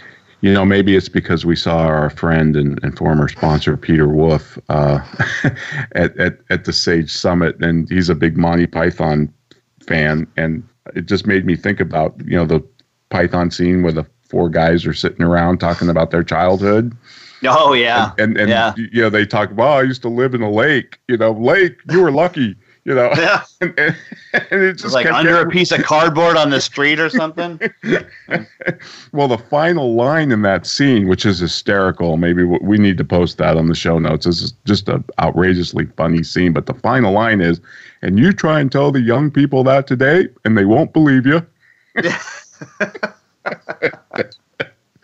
[0.43, 4.59] You know, maybe it's because we saw our friend and, and former sponsor Peter Wolf
[4.69, 5.01] uh,
[5.93, 9.33] at, at at the Sage Summit, and he's a big Monty Python
[9.81, 10.63] fan, and
[10.95, 12.63] it just made me think about you know the
[13.11, 16.97] Python scene where the four guys are sitting around talking about their childhood.
[17.45, 18.75] Oh yeah, and and, and yeah.
[18.77, 19.51] you know they talk.
[19.55, 20.99] Well, I used to live in a lake.
[21.09, 21.79] You know, lake.
[21.91, 22.57] You were lucky.
[22.89, 23.13] you know.
[23.17, 23.45] Yeah.
[23.61, 27.11] and, and it just like under getting- a piece of cardboard on the street or
[27.11, 27.61] something.
[29.13, 33.37] well, the final line in that scene, which is hysterical, maybe we need to post
[33.39, 34.25] that on the show notes.
[34.25, 36.55] This is just an outrageously funny scene.
[36.55, 37.61] But the final line is,
[38.01, 41.47] and you try and tell the young people that today, and they won't believe you.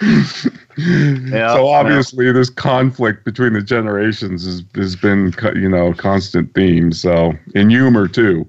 [0.76, 6.92] Yeah, so obviously, this conflict between the generations has, has been, you know, constant theme.
[6.92, 8.48] So in humor too.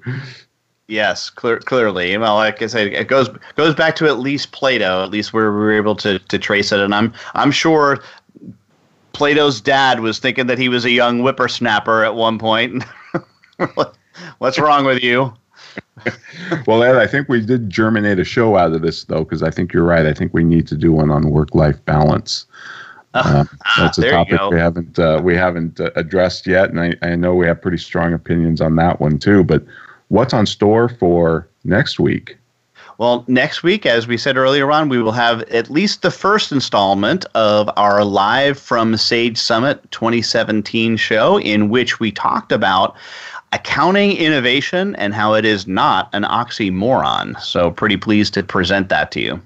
[0.87, 2.17] Yes, clear, clearly.
[2.17, 5.03] Well, like I said, it goes goes back to at least Plato.
[5.03, 8.03] At least we were able to to trace it, and I'm I'm sure
[9.13, 12.83] Plato's dad was thinking that he was a young whippersnapper at one point.
[14.39, 15.33] What's wrong with you?
[16.67, 19.49] Well, Ed, I think we did germinate a show out of this, though, because I
[19.49, 20.05] think you're right.
[20.05, 22.45] I think we need to do one on work-life balance.
[23.13, 23.45] Uh,
[23.77, 27.15] that's a you topic we haven't uh, we haven't uh, addressed yet, and I, I
[27.15, 29.43] know we have pretty strong opinions on that one too.
[29.43, 29.63] But
[30.09, 32.37] what's on store for next week?
[32.97, 36.51] Well, next week, as we said earlier on, we will have at least the first
[36.53, 42.95] installment of our live from Sage Summit 2017 show, in which we talked about
[43.55, 47.39] accounting innovation and how it is not an oxymoron.
[47.41, 49.41] So, pretty pleased to present that to you.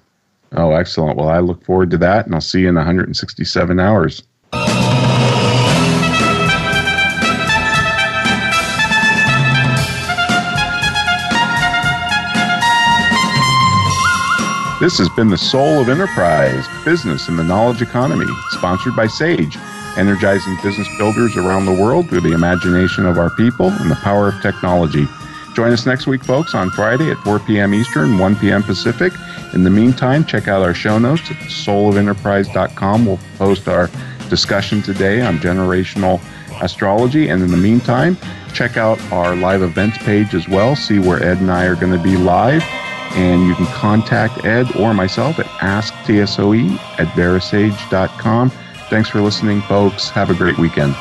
[0.53, 1.15] Oh, excellent.
[1.15, 4.23] Well, I look forward to that, and I'll see you in 167 hours.
[14.79, 19.57] This has been the Soul of Enterprise Business in the Knowledge Economy, sponsored by Sage,
[19.99, 24.29] energizing business builders around the world through the imagination of our people and the power
[24.29, 25.05] of technology.
[25.55, 27.73] Join us next week, folks, on Friday at 4 p.m.
[27.73, 28.63] Eastern, 1 p.m.
[28.63, 29.11] Pacific.
[29.53, 33.05] In the meantime, check out our show notes at soulofenterprise.com.
[33.05, 33.89] We'll post our
[34.29, 36.21] discussion today on generational
[36.61, 37.29] astrology.
[37.29, 38.15] And in the meantime,
[38.53, 40.75] check out our live events page as well.
[40.75, 42.63] See where Ed and I are going to be live.
[43.13, 48.51] And you can contact Ed or myself at asktsoe at verasage.com.
[48.89, 50.09] Thanks for listening, folks.
[50.09, 50.95] Have a great weekend.